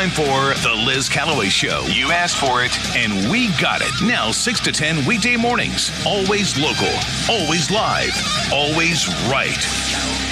time 0.00 0.10
for 0.10 0.54
The 0.62 0.74
Liz 0.86 1.10
Callaway 1.10 1.50
Show. 1.50 1.84
You 1.88 2.10
asked 2.10 2.36
for 2.36 2.64
it, 2.64 2.72
and 2.96 3.30
we 3.30 3.48
got 3.60 3.82
it. 3.82 3.92
Now, 4.02 4.30
6 4.30 4.60
to 4.60 4.72
10 4.72 5.04
weekday 5.04 5.36
mornings. 5.36 5.90
Always 6.06 6.56
local, 6.56 6.88
always 7.28 7.70
live, 7.70 8.08
always 8.50 9.08
right. 9.28 9.60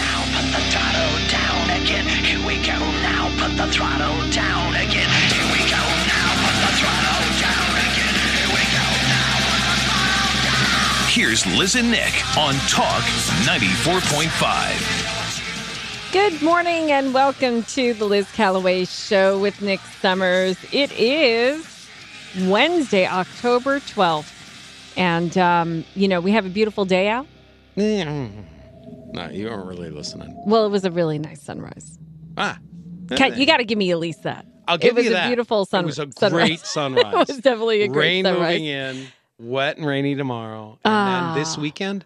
Now 0.00 0.24
put 0.32 0.48
the 0.56 0.62
throttle 0.72 1.12
down 1.28 1.68
again. 1.82 2.08
Here 2.24 2.40
we 2.40 2.56
go 2.64 2.80
now. 3.04 3.28
Put 3.36 3.60
the 3.60 3.68
throttle 3.68 4.16
down 4.32 4.72
again. 4.72 5.10
Here 5.28 5.48
we 5.52 5.60
go 5.68 5.84
now. 6.08 6.28
Put 6.48 6.56
the 6.64 6.72
throttle 6.80 7.28
down 7.36 7.68
again. 7.92 8.16
Here 8.40 8.48
we 8.48 8.64
go 8.72 8.88
now. 9.04 9.36
Put 9.52 9.62
the 9.68 9.76
throttle 9.84 10.32
down. 10.48 11.12
Here's 11.12 11.44
Liz 11.44 11.76
and 11.76 11.90
Nick 11.90 12.16
on 12.38 12.54
Talk 12.72 13.04
94.5. 13.44 15.07
Good 16.12 16.40
morning 16.42 16.90
and 16.90 17.12
welcome 17.12 17.62
to 17.64 17.92
the 17.94 18.06
Liz 18.06 18.30
Callaway 18.32 18.86
Show 18.86 19.38
with 19.38 19.60
Nick 19.60 19.80
Summers. 20.00 20.56
It 20.72 20.90
is 20.92 21.66
Wednesday, 22.42 23.06
October 23.06 23.78
12th. 23.80 24.32
And, 24.96 25.36
um, 25.36 25.84
you 25.94 26.08
know, 26.08 26.20
we 26.20 26.30
have 26.32 26.46
a 26.46 26.48
beautiful 26.48 26.84
day 26.86 27.08
out. 27.08 27.26
No, 27.76 29.28
you 29.30 29.48
aren't 29.50 29.66
really 29.66 29.90
listening. 29.90 30.34
Well, 30.46 30.64
it 30.64 30.70
was 30.70 30.84
a 30.84 30.90
really 30.90 31.18
nice 31.18 31.42
sunrise. 31.42 31.98
Ah, 32.38 32.58
Kat, 33.14 33.36
you 33.36 33.44
got 33.46 33.58
to 33.58 33.64
give 33.64 33.78
me 33.78 33.90
at 33.90 33.98
least 33.98 34.22
that. 34.22 34.46
I'll 34.66 34.78
give 34.78 34.90
it 34.92 34.96
was 34.96 35.04
you 35.04 35.10
a 35.10 35.14
that. 35.14 35.26
beautiful 35.28 35.66
sun- 35.66 35.84
It 35.84 35.86
was 35.86 35.98
a 35.98 36.08
sunrise. 36.16 36.48
great 36.48 36.60
sunrise. 36.64 37.04
it 37.14 37.28
was 37.28 37.38
definitely 37.38 37.82
a 37.82 37.88
great 37.88 37.98
Rain 37.98 38.24
sunrise. 38.24 38.40
moving 38.54 38.64
in, 38.66 39.06
wet 39.38 39.76
and 39.76 39.86
rainy 39.86 40.14
tomorrow, 40.14 40.70
and 40.84 40.92
Ah. 40.94 41.32
then 41.34 41.42
this 41.42 41.56
weekend, 41.58 42.04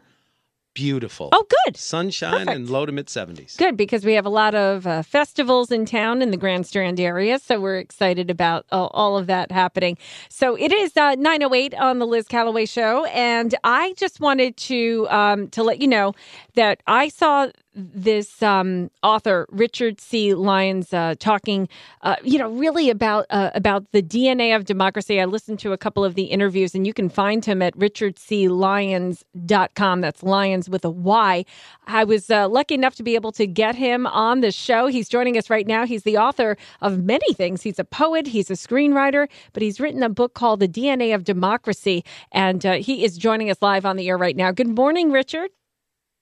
beautiful. 0.75 1.29
Oh, 1.33 1.47
good. 1.65 1.77
sunshine 1.77 2.33
perfect. 2.33 2.51
and 2.51 2.71
low 2.71 2.87
to 2.87 2.93
mid 2.93 3.09
seventies. 3.09 3.57
Good, 3.57 3.77
because 3.77 4.05
we 4.05 4.15
have 4.15 4.27
a 4.27 4.31
lot 4.31 4.55
of 4.55 4.87
uh, 4.87 5.03
festivals 5.03 5.71
in 5.71 5.85
town 5.87 6.23
in 6.23 6.31
the 6.31 6.37
Grand 6.37 6.67
Strand 6.67 6.99
area. 7.01 7.39
So 7.39 7.61
we're 7.61 7.79
excited 7.79 8.31
about 8.31 8.67
uh, 8.73 8.87
all 8.87 9.17
of 9.17 9.27
that 9.27 9.51
happening. 9.53 9.99
So 10.29 10.57
it 10.57 10.73
is 10.73 10.97
uh, 10.97 11.15
908 11.17 11.75
on 11.75 11.99
the 11.99 12.07
Liz 12.07 12.27
Callaway 12.29 12.67
Show. 12.67 13.05
And 13.07 13.55
I 13.65 13.95
just 13.97 14.21
wanted 14.21 14.57
to 14.59 15.07
um, 15.11 15.49
to 15.51 15.63
let 15.63 15.81
you 15.81 15.89
know 15.89 16.15
that 16.55 16.83
I 16.87 17.09
saw 17.09 17.49
this 17.75 18.43
um, 18.43 18.91
author 19.03 19.47
Richard 19.51 19.99
C. 20.01 20.35
Lyons 20.35 20.93
uh, 20.93 21.15
talking, 21.19 21.69
uh, 22.03 22.17
you 22.23 22.39
know, 22.39 22.51
really 22.51 22.91
about 22.91 23.25
uh, 23.31 23.51
about 23.55 23.91
the 23.93 24.03
DNA 24.03 24.55
of 24.55 24.67
democracy. 24.67 25.19
I 25.21 25.25
listened 25.25 25.59
to 25.61 25.73
a 25.73 25.79
couple 25.79 26.05
of 26.05 26.15
the 26.15 26.25
interviews, 26.25 26.75
and 26.75 26.87
you 26.87 26.93
can 26.93 27.09
find 27.09 27.43
him 27.45 27.63
at 27.63 27.75
richardclyons.com. 27.77 30.01
That's 30.01 30.23
Lyons 30.23 30.69
with 30.69 30.85
a 30.85 30.91
Y. 30.91 31.45
I 31.87 32.05
was 32.05 32.31
uh, 32.31 32.49
lucky 32.49 32.75
enough 32.75 32.95
to 32.97 33.03
be 33.03 33.15
able 33.15 33.33
to 33.33 33.47
get 33.47 33.75
him 33.75 34.07
on 34.07 34.41
the 34.41 34.53
show. 34.53 34.89
He's 34.89 35.09
joining 35.09 35.39
us 35.39 35.49
right 35.49 35.67
now. 35.67 35.87
He's 35.87 36.03
the 36.03 36.19
author 36.19 36.59
of 36.81 37.03
many 37.03 37.33
things. 37.33 37.63
He's 37.63 37.79
a 37.79 37.85
poet, 37.85 38.27
he's 38.27 38.51
a 38.51 38.55
screenwriter, 38.55 39.29
but 39.53 39.63
he's 39.63 39.81
written 39.81 40.03
a 40.03 40.11
book 40.11 40.35
called 40.35 40.61
The 40.61 40.69
DNA 40.69 41.15
of 41.15 41.25
Democracy, 41.25 42.05
and 42.33 42.67
uh, 42.67 42.75
he 42.75 43.05
is 43.05 43.17
joining 43.17 43.49
us 43.51 43.57
live 43.63 43.87
on 43.87 43.97
the 43.97 44.09
air 44.09 44.19
right 44.19 44.37
now. 44.37 44.53
Good 44.53 44.69
morning, 44.69 45.11
Richard. 45.11 45.51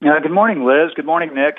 Uh, 0.02 0.18
good 0.20 0.30
morning, 0.32 0.64
Liz. 0.64 0.92
Good 0.96 1.04
morning, 1.04 1.34
Nick. 1.34 1.58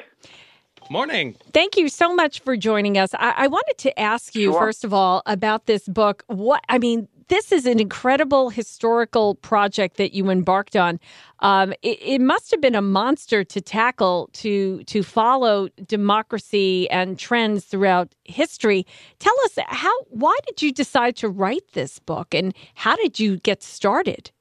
Morning. 0.90 1.36
Thank 1.54 1.78
you 1.78 1.88
so 1.90 2.14
much 2.14 2.40
for 2.42 2.58
joining 2.58 2.98
us. 2.98 3.14
I, 3.14 3.34
I 3.38 3.48
wanted 3.48 3.78
to 3.78 4.00
ask 4.00 4.36
you, 4.36 4.52
Sure. 4.52 4.60
first 4.60 4.84
of 4.84 4.94
all, 4.94 5.22
about 5.26 5.68
this 5.68 5.88
book. 5.88 6.24
What 6.28 6.64
I 6.68 6.80
mean, 6.80 7.08
this 7.28 7.52
is 7.52 7.66
an 7.66 7.80
incredible 7.80 8.50
historical 8.50 9.36
project 9.36 9.98
that 9.98 10.14
you 10.14 10.30
embarked 10.30 10.76
on. 10.76 11.00
Um, 11.40 11.72
it, 11.84 12.00
it 12.02 12.20
must 12.20 12.50
have 12.52 12.60
been 12.60 12.76
a 12.76 12.82
monster 12.82 13.44
to 13.44 13.62
tackle 13.62 14.30
to 14.34 14.84
to 14.86 15.04
follow 15.04 15.70
democracy 15.86 16.90
and 16.90 17.18
trends 17.20 17.64
throughout 17.66 18.14
history. 18.26 18.86
Tell 19.20 19.36
us 19.46 19.60
how. 19.68 19.94
Why 20.10 20.36
did 20.48 20.62
you 20.64 20.74
decide 20.74 21.16
to 21.18 21.30
write 21.30 21.72
this 21.74 22.00
book, 22.00 22.34
and 22.34 22.56
how 22.74 22.96
did 22.96 23.20
you 23.20 23.38
get 23.38 23.62
started? 23.62 24.32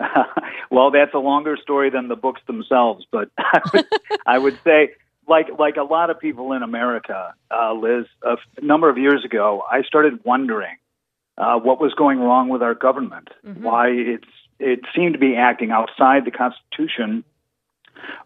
well, 0.70 0.90
that's 0.90 1.14
a 1.14 1.18
longer 1.18 1.56
story 1.60 1.90
than 1.90 2.08
the 2.08 2.16
books 2.16 2.40
themselves, 2.46 3.06
but 3.10 3.30
I 3.38 3.60
would, 3.72 3.86
I 4.26 4.38
would 4.38 4.58
say, 4.64 4.90
like 5.28 5.46
like 5.58 5.76
a 5.76 5.82
lot 5.82 6.10
of 6.10 6.18
people 6.18 6.52
in 6.52 6.62
America, 6.62 7.34
uh, 7.50 7.72
Liz, 7.74 8.06
a 8.24 8.32
f- 8.32 8.62
number 8.62 8.88
of 8.88 8.98
years 8.98 9.24
ago, 9.24 9.62
I 9.70 9.82
started 9.82 10.20
wondering 10.24 10.76
uh, 11.38 11.58
what 11.58 11.80
was 11.80 11.94
going 11.94 12.18
wrong 12.18 12.48
with 12.48 12.62
our 12.62 12.74
government, 12.74 13.28
why 13.62 13.88
it's 13.88 14.28
it 14.58 14.80
seemed 14.94 15.14
to 15.14 15.18
be 15.18 15.36
acting 15.36 15.70
outside 15.70 16.24
the 16.24 16.30
Constitution 16.30 17.24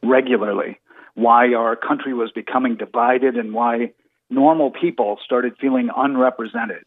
regularly, 0.03 0.79
why 1.15 1.55
our 1.55 1.77
country 1.77 2.15
was 2.15 2.31
becoming 2.33 2.77
divided, 2.77 3.37
and 3.37 3.53
why 3.53 3.93
normal 4.31 4.71
people 4.71 5.19
started 5.25 5.55
feeling 5.61 5.91
unrepresented. 5.97 6.85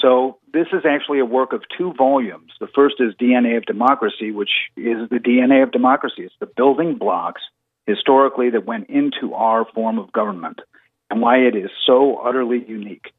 So 0.00 0.38
this 0.52 0.66
is 0.72 0.84
actually 0.84 1.20
a 1.20 1.24
work 1.24 1.52
of 1.52 1.62
two 1.76 1.94
volumes. 1.96 2.52
The 2.60 2.68
first 2.74 2.96
is 3.00 3.14
DNA 3.14 3.56
of 3.56 3.64
Democracy, 3.64 4.30
which 4.30 4.50
is 4.76 5.08
the 5.08 5.18
DNA 5.18 5.62
of 5.62 5.72
democracy. 5.72 6.22
It's 6.22 6.34
the 6.38 6.46
building 6.46 6.96
blocks 6.96 7.42
historically 7.86 8.50
that 8.50 8.66
went 8.66 8.90
into 8.90 9.32
our 9.34 9.64
form 9.74 9.98
of 9.98 10.12
government 10.12 10.60
and 11.08 11.20
why 11.20 11.38
it 11.38 11.56
is 11.56 11.70
so 11.86 12.16
utterly 12.16 12.64
unique. 12.66 13.12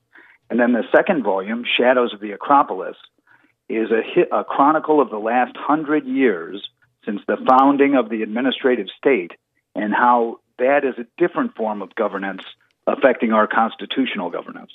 And 0.50 0.60
then 0.60 0.74
the 0.74 0.84
second 0.96 1.24
volume, 1.24 1.64
Shadows 1.78 2.14
of 2.14 2.20
the 2.20 2.32
Acropolis, 2.32 2.96
is 3.70 3.92
a, 3.92 4.02
hit, 4.02 4.30
a 4.32 4.44
chronicle 4.44 5.02
of 5.02 5.10
the 5.10 5.18
last 5.18 5.56
hundred 5.58 6.06
years 6.06 6.70
since 7.06 7.22
the 7.28 7.38
founding 7.50 7.96
of 7.96 8.10
the 8.10 8.22
administrative 8.22 8.88
state 8.98 9.32
and 9.76 9.94
how 9.94 10.40
that 10.60 10.84
is 10.84 10.96
a 10.98 11.08
different 11.18 11.56
form 11.56 11.82
of 11.82 11.96
governance 11.96 12.44
affecting 12.86 13.32
our 13.32 13.48
constitutional 13.48 14.30
governance. 14.30 14.72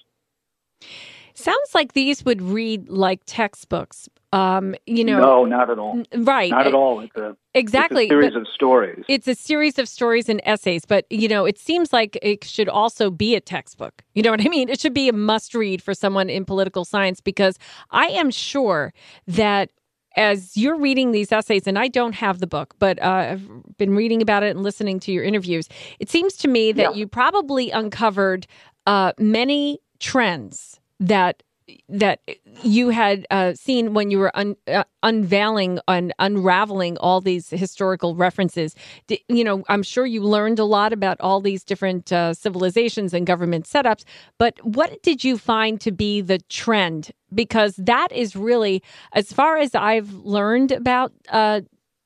Sounds 1.34 1.74
like 1.74 1.92
these 1.92 2.24
would 2.24 2.42
read 2.42 2.88
like 2.88 3.20
textbooks. 3.26 4.08
Um, 4.34 4.74
you 4.86 5.04
know, 5.04 5.18
no, 5.20 5.44
not 5.44 5.68
at 5.68 5.78
all. 5.78 6.02
right? 6.16 6.50
Not 6.50 6.66
at 6.66 6.72
all. 6.74 7.00
It's 7.00 7.14
a, 7.16 7.36
Exactly. 7.54 8.04
It's 8.04 8.12
a 8.12 8.14
series 8.14 8.34
of 8.34 8.46
stories. 8.48 9.04
it's 9.06 9.28
a 9.28 9.34
series 9.34 9.78
of 9.78 9.86
stories 9.88 10.30
and 10.30 10.40
essays, 10.44 10.86
but 10.86 11.04
you 11.10 11.28
know, 11.28 11.44
it 11.44 11.58
seems 11.58 11.92
like 11.92 12.18
it 12.22 12.42
should 12.44 12.68
also 12.68 13.10
be 13.10 13.34
a 13.34 13.40
textbook. 13.40 14.02
You 14.14 14.22
know 14.22 14.30
what 14.30 14.40
I 14.40 14.48
mean? 14.48 14.70
It 14.70 14.80
should 14.80 14.94
be 14.94 15.08
a 15.10 15.12
must 15.12 15.54
read 15.54 15.82
for 15.82 15.92
someone 15.92 16.30
in 16.30 16.46
political 16.46 16.86
science 16.86 17.20
because 17.20 17.58
I 17.90 18.06
am 18.06 18.30
sure 18.30 18.94
that 19.26 19.70
as 20.16 20.56
you're 20.56 20.78
reading 20.78 21.12
these 21.12 21.30
essays, 21.32 21.66
and 21.66 21.78
I 21.78 21.88
don't 21.88 22.14
have 22.14 22.38
the 22.38 22.46
book, 22.46 22.74
but 22.78 23.00
uh, 23.02 23.32
I've 23.32 23.48
been 23.78 23.94
reading 23.94 24.20
about 24.20 24.42
it 24.42 24.50
and 24.54 24.62
listening 24.62 25.00
to 25.00 25.12
your 25.12 25.24
interviews, 25.24 25.68
it 26.00 26.10
seems 26.10 26.36
to 26.38 26.48
me 26.48 26.72
that 26.72 26.82
Yeah. 26.82 26.90
you 26.92 27.06
probably 27.06 27.70
uncovered 27.70 28.46
uh, 28.86 29.12
many 29.18 29.78
trends 30.00 30.80
that 31.02 31.42
that 31.88 32.20
you 32.62 32.90
had 32.90 33.26
uh, 33.30 33.54
seen 33.54 33.94
when 33.94 34.10
you 34.10 34.18
were 34.18 34.36
un, 34.36 34.56
uh, 34.66 34.84
unveiling 35.02 35.78
and 35.88 36.12
unraveling 36.18 36.98
all 36.98 37.20
these 37.20 37.48
historical 37.50 38.14
references. 38.14 38.74
D- 39.06 39.24
you 39.28 39.44
know, 39.44 39.62
I'm 39.68 39.82
sure 39.82 40.04
you 40.04 40.22
learned 40.22 40.58
a 40.58 40.64
lot 40.64 40.92
about 40.92 41.20
all 41.20 41.40
these 41.40 41.64
different 41.64 42.12
uh, 42.12 42.34
civilizations 42.34 43.14
and 43.14 43.26
government 43.26 43.64
setups. 43.66 44.04
But 44.38 44.62
what 44.64 45.02
did 45.02 45.24
you 45.24 45.38
find 45.38 45.80
to 45.80 45.92
be 45.92 46.20
the 46.20 46.38
trend? 46.48 47.12
Because 47.34 47.76
that 47.76 48.12
is 48.12 48.36
really, 48.36 48.82
as 49.12 49.32
far 49.32 49.56
as 49.56 49.74
I've 49.74 50.12
learned 50.12 50.72
about. 50.72 51.12
Uh, 51.28 51.62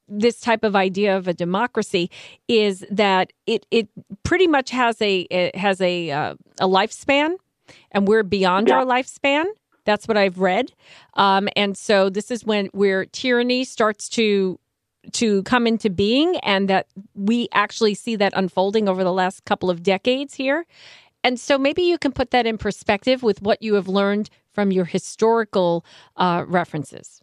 this 0.08 0.38
type 0.38 0.62
of 0.62 0.76
idea 0.76 1.16
of 1.16 1.26
a 1.26 1.34
democracy 1.34 2.08
is 2.46 2.84
that 2.92 3.32
it 3.44 3.66
it 3.72 3.88
pretty 4.22 4.46
much 4.46 4.70
has 4.70 5.02
a 5.02 5.26
has 5.54 5.80
a 5.80 6.12
uh, 6.12 6.34
a 6.60 6.68
lifespan 6.68 7.34
and 7.92 8.06
we're 8.08 8.22
beyond 8.22 8.68
Yeah. 8.68 8.76
our 8.78 8.84
lifespan. 8.84 9.46
That's 9.84 10.08
what 10.08 10.16
I've 10.16 10.38
read, 10.38 10.72
um, 11.14 11.48
and 11.54 11.76
so 11.76 12.10
this 12.10 12.30
is 12.30 12.44
when 12.44 12.66
where 12.72 13.04
tyranny 13.06 13.64
starts 13.64 14.08
to 14.10 14.58
to 15.12 15.44
come 15.44 15.68
into 15.68 15.88
being, 15.88 16.36
and 16.38 16.68
that 16.68 16.88
we 17.14 17.48
actually 17.52 17.94
see 17.94 18.16
that 18.16 18.32
unfolding 18.34 18.88
over 18.88 19.04
the 19.04 19.12
last 19.12 19.44
couple 19.44 19.70
of 19.70 19.84
decades 19.84 20.34
here. 20.34 20.66
And 21.22 21.38
so 21.38 21.58
maybe 21.58 21.82
you 21.82 21.98
can 21.98 22.10
put 22.12 22.32
that 22.32 22.46
in 22.46 22.58
perspective 22.58 23.22
with 23.22 23.40
what 23.42 23.62
you 23.62 23.74
have 23.74 23.86
learned 23.88 24.30
from 24.52 24.72
your 24.72 24.84
historical 24.84 25.84
uh, 26.16 26.44
references. 26.48 27.20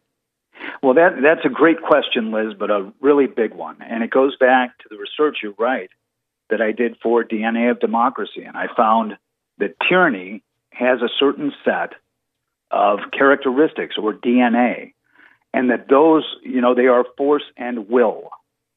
Well, 0.81 0.93
that 0.93 1.15
that's 1.21 1.45
a 1.45 1.49
great 1.49 1.81
question, 1.81 2.31
Liz, 2.31 2.53
but 2.57 2.69
a 2.71 2.91
really 3.01 3.27
big 3.27 3.53
one, 3.53 3.77
and 3.81 4.03
it 4.03 4.11
goes 4.11 4.37
back 4.37 4.77
to 4.79 4.85
the 4.89 4.97
research 4.97 5.39
you're 5.43 5.53
right 5.57 5.89
that 6.49 6.61
I 6.61 6.71
did 6.71 6.95
for 7.01 7.23
DNA 7.23 7.71
of 7.71 7.79
democracy, 7.79 8.43
and 8.43 8.55
I 8.55 8.67
found 8.77 9.17
that 9.63 9.75
tyranny 9.87 10.43
has 10.71 11.01
a 11.01 11.09
certain 11.19 11.53
set 11.63 11.93
of 12.71 12.99
characteristics 13.17 13.95
or 13.97 14.13
DNA, 14.13 14.93
and 15.53 15.69
that 15.69 15.87
those, 15.89 16.25
you 16.43 16.61
know, 16.61 16.75
they 16.75 16.87
are 16.87 17.05
force 17.17 17.43
and 17.55 17.89
will, 17.89 18.29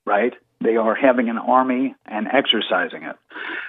right? 0.05 0.35
They 0.61 0.77
are 0.77 0.95
having 0.95 1.29
an 1.29 1.39
army 1.39 1.95
and 2.07 2.29
exercising 2.29 3.03
it. 3.03 3.17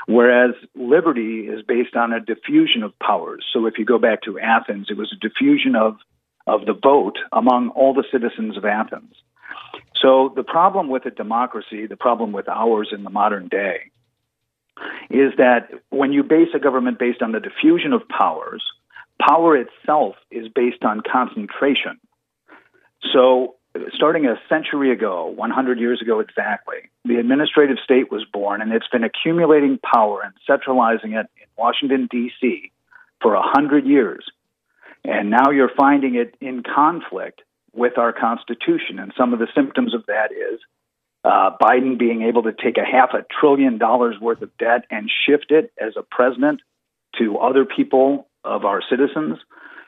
Whereas 0.08 0.52
liberty 0.76 1.48
is 1.48 1.62
based 1.64 1.96
on 1.96 2.14
a 2.14 2.20
diffusion 2.20 2.84
of 2.84 2.98
powers. 3.00 3.46
So 3.52 3.66
if 3.66 3.78
you 3.78 3.86
go 3.86 3.98
back 3.98 4.22
to 4.24 4.40
Athens, 4.40 4.88
it 4.90 4.98
was 4.98 5.12
a 5.12 5.28
diffusion 5.28 5.76
of 5.76 5.98
of 6.46 6.66
the 6.66 6.74
vote 6.74 7.18
among 7.34 7.70
all 7.72 7.94
the 7.94 8.06
citizens 8.10 8.56
of 8.56 8.64
Athens. 8.64 9.14
So 10.02 10.32
the 10.34 10.44
problem 10.44 10.88
with 10.88 11.06
a 11.06 11.12
democracy, 11.12 11.88
the 11.88 11.98
problem 11.98 12.32
with 12.32 12.48
ours 12.48 12.90
in 12.94 13.04
the 13.04 13.10
modern 13.10 13.50
day, 13.50 13.92
is 15.10 15.34
that 15.38 15.70
when 15.90 16.14
you 16.14 16.24
base 16.24 16.50
a 16.56 16.60
government 16.60 17.00
based 17.00 17.22
on 17.22 17.32
the 17.32 17.40
diffusion 17.40 17.94
of 17.94 18.08
powers, 18.08 18.64
power 19.20 19.58
itself 19.58 20.16
is 20.32 20.48
based 20.54 20.84
on 20.84 21.02
concentration. 21.02 22.00
So, 23.14 23.56
starting 23.94 24.26
a 24.26 24.36
century 24.50 24.92
ago, 24.92 25.28
100 25.28 25.80
years 25.80 26.02
ago 26.02 26.20
exactly, 26.20 26.90
the 27.06 27.18
administrative 27.18 27.78
state 27.84 28.12
was 28.12 28.26
born, 28.32 28.62
and 28.62 28.72
it's 28.74 28.88
been 28.88 29.04
accumulating 29.04 29.80
power 29.80 30.22
and 30.24 30.34
centralizing 30.46 31.14
it 31.14 31.28
in 31.38 31.48
Washington, 31.58 32.08
D.C. 32.10 32.72
for 33.22 33.34
100 33.34 33.86
years. 33.86 34.26
And 35.04 35.30
now 35.30 35.52
you're 35.52 35.72
finding 35.78 36.16
it 36.16 36.36
in 36.42 36.64
conflict 36.64 37.42
with 37.74 37.98
our 37.98 38.12
Constitution. 38.12 39.00
And 39.00 39.14
some 39.16 39.32
of 39.32 39.40
the 39.40 39.48
symptoms 39.56 39.94
of 39.94 40.06
that 40.08 40.32
is 40.32 40.60
uh, 41.28 41.52
Biden 41.62 42.00
being 42.00 42.22
able 42.22 42.44
to 42.44 42.54
take 42.54 42.78
a 42.78 42.86
half 42.86 43.10
a 43.14 43.26
trillion 43.40 43.78
dollars 43.78 44.16
worth 44.20 44.42
of 44.42 44.56
debt 44.58 44.86
and 44.90 45.12
shift 45.26 45.48
it 45.52 45.74
as 45.78 45.94
a 45.98 46.04
president 46.04 46.62
to 47.20 47.38
other 47.38 47.66
people 47.66 48.28
of 48.46 48.64
our 48.64 48.82
citizens. 48.90 49.38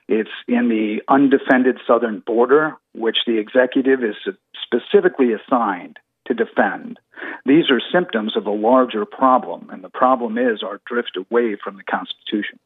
It's 0.10 0.30
in 0.48 0.70
the 0.70 1.02
undefended 1.08 1.78
southern 1.88 2.20
border, 2.26 2.76
which 2.94 3.20
the 3.26 3.38
executive 3.38 4.04
is 4.04 4.16
specifically 4.64 5.30
assigned 5.34 5.98
to 6.26 6.34
defend. 6.34 7.00
These 7.46 7.70
are 7.70 7.80
symptoms 7.92 8.36
of 8.36 8.46
a 8.46 8.52
larger 8.52 9.06
problem, 9.06 9.70
and 9.70 9.84
the 9.84 9.90
problem 9.90 10.38
is 10.38 10.62
our 10.62 10.82
drift 10.86 11.16
away 11.16 11.56
from 11.64 11.78
the 11.78 11.84
Constitution. 11.84 12.60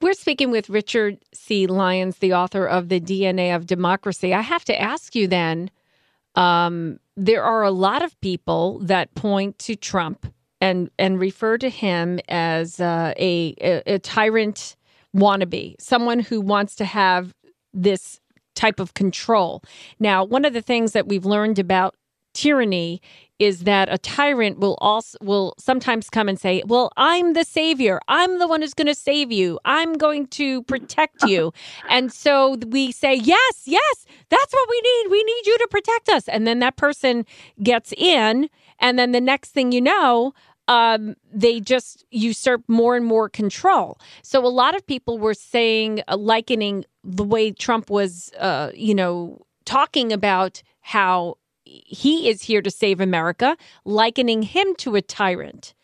We're 0.00 0.14
speaking 0.14 0.50
with 0.50 0.70
Richard 0.70 1.18
C. 1.34 1.66
Lyons, 1.66 2.18
the 2.18 2.32
author 2.32 2.64
of 2.64 2.88
The 2.88 3.00
DNA 3.00 3.54
of 3.54 3.66
Democracy. 3.66 4.32
I 4.32 4.42
have 4.42 4.64
to 4.66 4.80
ask 4.80 5.14
you 5.16 5.26
then 5.26 5.70
um, 6.36 7.00
there 7.18 7.42
are 7.42 7.64
a 7.64 7.72
lot 7.72 8.02
of 8.02 8.18
people 8.20 8.78
that 8.78 9.12
point 9.16 9.58
to 9.58 9.74
Trump 9.74 10.32
and, 10.60 10.88
and 10.98 11.18
refer 11.18 11.58
to 11.58 11.68
him 11.68 12.20
as 12.28 12.80
uh, 12.80 13.12
a, 13.16 13.54
a, 13.60 13.94
a 13.94 13.98
tyrant 13.98 14.76
wannabe, 15.14 15.74
someone 15.80 16.20
who 16.20 16.40
wants 16.40 16.76
to 16.76 16.84
have 16.84 17.34
this 17.74 18.20
type 18.54 18.78
of 18.78 18.94
control. 18.94 19.62
Now, 19.98 20.24
one 20.24 20.44
of 20.44 20.52
the 20.52 20.62
things 20.62 20.92
that 20.92 21.08
we've 21.08 21.26
learned 21.26 21.58
about 21.58 21.96
tyranny 22.34 23.02
is 23.38 23.60
that 23.64 23.92
a 23.92 23.98
tyrant 23.98 24.58
will 24.58 24.76
also 24.80 25.16
will 25.20 25.54
sometimes 25.58 26.10
come 26.10 26.28
and 26.28 26.38
say, 26.38 26.62
"Well, 26.66 26.90
I'm 26.96 27.34
the 27.34 27.44
savior. 27.44 28.00
I'm 28.08 28.38
the 28.38 28.48
one 28.48 28.62
who's 28.62 28.74
going 28.74 28.86
to 28.86 28.94
save 28.94 29.30
you. 29.32 29.58
I'm 29.64 29.94
going 29.94 30.26
to 30.28 30.62
protect 30.64 31.22
you." 31.24 31.52
and 31.90 32.12
so 32.12 32.56
we 32.66 32.92
say, 32.92 33.14
"Yes, 33.14 33.62
yes, 33.64 34.06
that's 34.28 34.52
what 34.52 34.68
we 34.68 34.80
need. 34.80 35.10
We 35.10 35.24
need 35.24 35.46
you 35.46 35.58
to 35.58 35.68
protect 35.70 36.08
us." 36.08 36.28
And 36.28 36.46
then 36.46 36.58
that 36.60 36.76
person 36.76 37.26
gets 37.62 37.92
in, 37.96 38.48
and 38.78 38.98
then 38.98 39.12
the 39.12 39.20
next 39.20 39.50
thing 39.50 39.72
you 39.72 39.80
know, 39.80 40.34
um, 40.68 41.16
they 41.32 41.60
just 41.60 42.04
usurp 42.10 42.62
more 42.68 42.94
and 42.94 43.06
more 43.06 43.28
control. 43.28 43.98
So 44.22 44.44
a 44.44 44.48
lot 44.48 44.76
of 44.76 44.86
people 44.86 45.18
were 45.18 45.34
saying, 45.34 46.02
uh, 46.08 46.16
likening 46.16 46.84
the 47.02 47.24
way 47.24 47.52
Trump 47.52 47.88
was, 47.88 48.30
uh, 48.38 48.70
you 48.74 48.94
know, 48.94 49.40
talking 49.64 50.12
about 50.12 50.62
how 50.80 51.36
he 51.86 52.28
is 52.28 52.42
here 52.42 52.62
to 52.62 52.70
save 52.70 53.00
America, 53.00 53.56
likening 53.84 54.42
him 54.42 54.74
to 54.76 54.96
a 54.96 55.02
tyrant. 55.02 55.74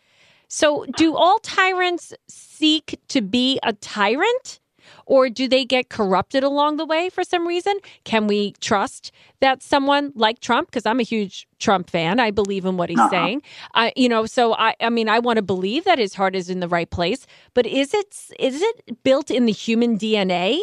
So, 0.48 0.86
do 0.96 1.16
all 1.16 1.38
tyrants 1.40 2.12
seek 2.28 3.00
to 3.08 3.20
be 3.20 3.58
a 3.62 3.72
tyrant? 3.72 4.60
Or 5.06 5.28
do 5.28 5.48
they 5.48 5.64
get 5.64 5.88
corrupted 5.88 6.44
along 6.44 6.76
the 6.76 6.86
way 6.86 7.08
for 7.08 7.24
some 7.24 7.46
reason? 7.46 7.74
Can 8.04 8.26
we 8.26 8.52
trust 8.60 9.12
that 9.40 9.62
someone 9.62 10.12
like 10.14 10.40
Trump? 10.40 10.68
Because 10.70 10.86
I'm 10.86 11.00
a 11.00 11.04
huge 11.04 11.46
Trump 11.58 11.90
fan. 11.90 12.20
I 12.20 12.30
believe 12.30 12.64
in 12.64 12.76
what 12.76 12.90
he's 12.90 12.98
uh-huh. 12.98 13.10
saying. 13.10 13.42
I, 13.74 13.92
you 13.96 14.08
know, 14.08 14.26
so 14.26 14.54
I, 14.54 14.74
I 14.80 14.90
mean, 14.90 15.08
I 15.08 15.18
want 15.18 15.36
to 15.36 15.42
believe 15.42 15.84
that 15.84 15.98
his 15.98 16.14
heart 16.14 16.36
is 16.36 16.50
in 16.50 16.60
the 16.60 16.68
right 16.68 16.90
place. 16.90 17.26
But 17.54 17.66
is 17.66 17.94
it 17.94 18.14
is 18.38 18.62
it 18.62 19.02
built 19.02 19.30
in 19.30 19.46
the 19.46 19.52
human 19.52 19.98
DNA 19.98 20.60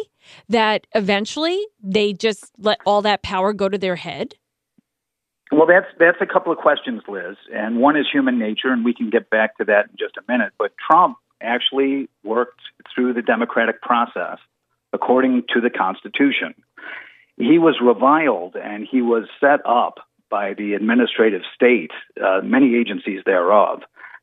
that 0.48 0.86
eventually 0.94 1.60
they 1.82 2.12
just 2.12 2.52
let 2.58 2.78
all 2.86 3.02
that 3.02 3.22
power 3.22 3.52
go 3.52 3.68
to 3.68 3.78
their 3.78 3.96
head? 3.96 4.34
Well, 5.52 5.66
that's 5.66 5.86
that's 5.98 6.16
a 6.22 6.26
couple 6.26 6.50
of 6.50 6.56
questions, 6.56 7.02
Liz, 7.06 7.36
and 7.54 7.76
one 7.76 7.94
is 7.94 8.06
human 8.10 8.38
nature, 8.38 8.68
and 8.72 8.86
we 8.86 8.94
can 8.94 9.10
get 9.10 9.28
back 9.28 9.58
to 9.58 9.64
that 9.64 9.90
in 9.90 9.96
just 9.98 10.16
a 10.16 10.22
minute. 10.26 10.54
But 10.58 10.72
Trump 10.88 11.18
actually 11.42 12.08
worked 12.24 12.62
through 12.94 13.12
the 13.12 13.20
democratic 13.20 13.82
process 13.82 14.38
according 14.94 15.44
to 15.52 15.60
the 15.60 15.68
Constitution. 15.68 16.54
He 17.36 17.58
was 17.58 17.76
reviled 17.82 18.56
and 18.56 18.86
he 18.90 19.02
was 19.02 19.24
set 19.40 19.60
up 19.66 19.98
by 20.30 20.54
the 20.54 20.72
administrative 20.72 21.42
state, 21.54 21.90
uh, 22.22 22.40
many 22.42 22.76
agencies 22.76 23.20
thereof, 23.26 23.80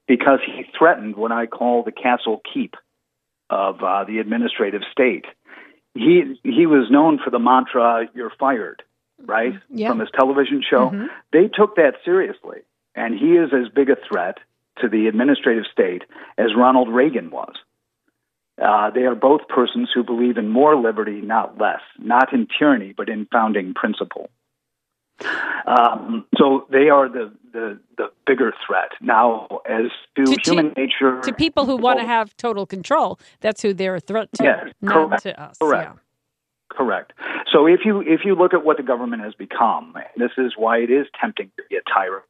because 0.07 0.39
he 0.45 0.63
threatened 0.77 1.15
what 1.15 1.31
I 1.31 1.45
call 1.45 1.83
the 1.83 1.91
castle 1.91 2.41
keep 2.51 2.75
of 3.51 3.83
uh, 3.83 4.03
the 4.05 4.17
administrative 4.17 4.81
state. 4.91 5.25
He 5.93 6.39
he 6.43 6.65
was 6.65 6.89
known 6.89 7.19
for 7.23 7.29
the 7.29 7.39
mantra 7.39 8.07
"You're 8.15 8.31
fired." 8.39 8.81
Right? 9.25 9.53
Yeah. 9.69 9.89
From 9.89 9.99
his 9.99 10.09
television 10.13 10.63
show. 10.67 10.89
Mm-hmm. 10.89 11.05
They 11.33 11.47
took 11.47 11.75
that 11.75 11.93
seriously. 12.03 12.59
And 12.95 13.17
he 13.17 13.33
is 13.33 13.51
as 13.53 13.71
big 13.73 13.89
a 13.89 13.95
threat 14.07 14.37
to 14.81 14.89
the 14.89 15.07
administrative 15.07 15.65
state 15.71 16.03
as 16.37 16.47
Ronald 16.57 16.89
Reagan 16.89 17.29
was. 17.29 17.53
Uh, 18.61 18.89
they 18.89 19.01
are 19.01 19.15
both 19.15 19.47
persons 19.47 19.89
who 19.93 20.03
believe 20.03 20.37
in 20.37 20.49
more 20.49 20.75
liberty, 20.75 21.21
not 21.21 21.57
less, 21.57 21.79
not 21.97 22.33
in 22.33 22.47
tyranny, 22.57 22.93
but 22.95 23.07
in 23.07 23.25
founding 23.31 23.73
principle. 23.73 24.29
Um, 25.65 26.25
so 26.37 26.65
they 26.69 26.89
are 26.89 27.07
the, 27.07 27.31
the, 27.53 27.79
the 27.97 28.11
bigger 28.25 28.53
threat. 28.65 28.89
Now, 29.01 29.47
as 29.69 29.85
to, 30.15 30.25
to 30.25 30.37
human 30.43 30.73
to, 30.73 30.81
nature. 30.81 31.21
To 31.21 31.33
people 31.33 31.65
who 31.65 31.77
want 31.77 31.99
to 31.99 32.05
have 32.05 32.35
total 32.37 32.65
control, 32.65 33.19
that's 33.39 33.61
who 33.61 33.73
they're 33.73 33.95
a 33.95 33.99
threat 33.99 34.29
to, 34.33 34.43
yes, 34.43 34.67
not 34.81 34.93
correct, 34.93 35.23
to 35.23 35.41
us. 35.41 35.57
Correct. 35.61 35.91
Yeah. 35.93 35.99
Correct. 36.69 37.13
So 37.51 37.65
if 37.65 37.81
you 37.83 38.01
if 38.01 38.21
you 38.23 38.35
look 38.35 38.53
at 38.53 38.63
what 38.63 38.77
the 38.77 38.83
government 38.83 39.23
has 39.23 39.33
become, 39.33 39.95
this 40.15 40.31
is 40.37 40.53
why 40.55 40.77
it 40.79 40.91
is 40.91 41.07
tempting 41.19 41.51
to 41.57 41.63
be 41.69 41.75
a 41.75 41.81
tyrant. 41.93 42.25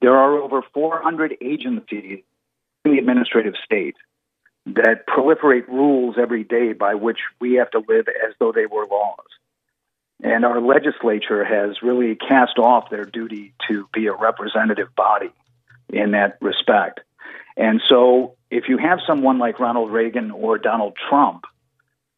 There 0.00 0.16
are 0.16 0.38
over 0.38 0.62
400 0.74 1.36
agencies 1.40 2.22
in 2.84 2.92
the 2.92 2.98
administrative 2.98 3.54
state 3.64 3.96
that 4.66 5.06
proliferate 5.06 5.68
rules 5.68 6.16
every 6.18 6.44
day 6.44 6.72
by 6.72 6.94
which 6.94 7.18
we 7.40 7.54
have 7.54 7.70
to 7.70 7.82
live 7.88 8.06
as 8.08 8.34
though 8.38 8.52
they 8.52 8.66
were 8.66 8.84
laws. 8.86 9.16
And 10.22 10.44
our 10.44 10.60
legislature 10.60 11.44
has 11.44 11.82
really 11.82 12.16
cast 12.16 12.58
off 12.58 12.90
their 12.90 13.04
duty 13.04 13.54
to 13.68 13.88
be 13.92 14.06
a 14.06 14.14
representative 14.14 14.94
body 14.96 15.30
in 15.90 16.12
that 16.12 16.38
respect. 16.40 17.00
And 17.56 17.80
so 17.88 18.34
if 18.50 18.64
you 18.68 18.78
have 18.78 18.98
someone 19.06 19.38
like 19.38 19.60
Ronald 19.60 19.90
Reagan 19.90 20.30
or 20.30 20.58
Donald 20.58 20.94
Trump 21.08 21.44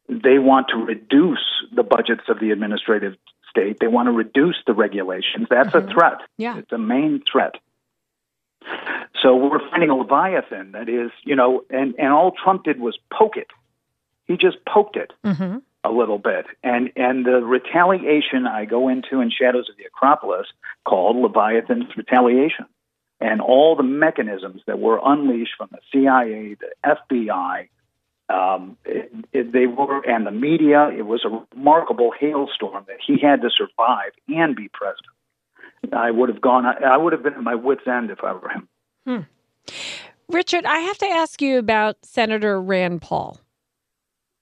they 0.09 0.39
want 0.39 0.67
to 0.69 0.77
reduce 0.77 1.45
the 1.73 1.83
budgets 1.83 2.23
of 2.27 2.39
the 2.39 2.51
administrative 2.51 3.15
state. 3.49 3.77
They 3.79 3.87
want 3.87 4.07
to 4.07 4.11
reduce 4.11 4.57
the 4.65 4.73
regulations. 4.73 5.47
That's 5.49 5.69
mm-hmm. 5.69 5.87
a 5.87 5.93
threat. 5.93 6.17
Yeah. 6.37 6.57
It's 6.57 6.71
a 6.71 6.77
main 6.77 7.23
threat. 7.31 7.55
So 9.21 9.35
we're 9.35 9.59
finding 9.69 9.89
a 9.89 9.95
Leviathan 9.95 10.73
that 10.73 10.89
is, 10.89 11.11
you 11.23 11.35
know, 11.35 11.63
and, 11.69 11.95
and 11.97 12.11
all 12.11 12.31
Trump 12.31 12.63
did 12.63 12.79
was 12.79 12.97
poke 13.11 13.37
it. 13.37 13.47
He 14.25 14.37
just 14.37 14.57
poked 14.65 14.95
it 14.95 15.11
mm-hmm. 15.25 15.57
a 15.83 15.91
little 15.91 16.19
bit. 16.19 16.45
And 16.63 16.91
and 16.95 17.25
the 17.25 17.41
retaliation 17.41 18.47
I 18.47 18.65
go 18.65 18.89
into 18.89 19.21
in 19.21 19.31
Shadows 19.31 19.69
of 19.69 19.77
the 19.77 19.85
Acropolis 19.85 20.47
called 20.85 21.17
Leviathan's 21.17 21.95
retaliation. 21.97 22.65
And 23.21 23.41
all 23.41 23.75
the 23.75 23.83
mechanisms 23.83 24.61
that 24.65 24.79
were 24.79 24.99
unleashed 25.03 25.53
from 25.57 25.69
the 25.71 25.79
CIA, 25.91 26.55
the 26.55 26.71
FBI, 26.85 27.67
um, 28.29 28.77
it, 28.85 29.11
it, 29.33 29.51
they 29.51 29.65
were, 29.65 30.01
and 30.07 30.25
the 30.25 30.31
media. 30.31 30.89
It 30.89 31.05
was 31.05 31.25
a 31.25 31.45
remarkable 31.55 32.11
hailstorm 32.17 32.85
that 32.87 32.97
he 33.05 33.17
had 33.19 33.41
to 33.41 33.49
survive 33.49 34.11
and 34.27 34.55
be 34.55 34.69
president. 34.69 35.07
I 35.93 36.11
would 36.11 36.29
have 36.29 36.41
gone. 36.41 36.65
I 36.65 36.97
would 36.97 37.13
have 37.13 37.23
been 37.23 37.33
at 37.33 37.41
my 37.41 37.55
wits' 37.55 37.87
end 37.87 38.11
if 38.11 38.23
I 38.23 38.33
were 38.33 38.49
him. 38.49 38.67
Hmm. 39.05 39.73
Richard, 40.27 40.65
I 40.65 40.79
have 40.79 40.97
to 40.99 41.07
ask 41.07 41.41
you 41.41 41.57
about 41.57 41.97
Senator 42.03 42.61
Rand 42.61 43.01
Paul. 43.01 43.39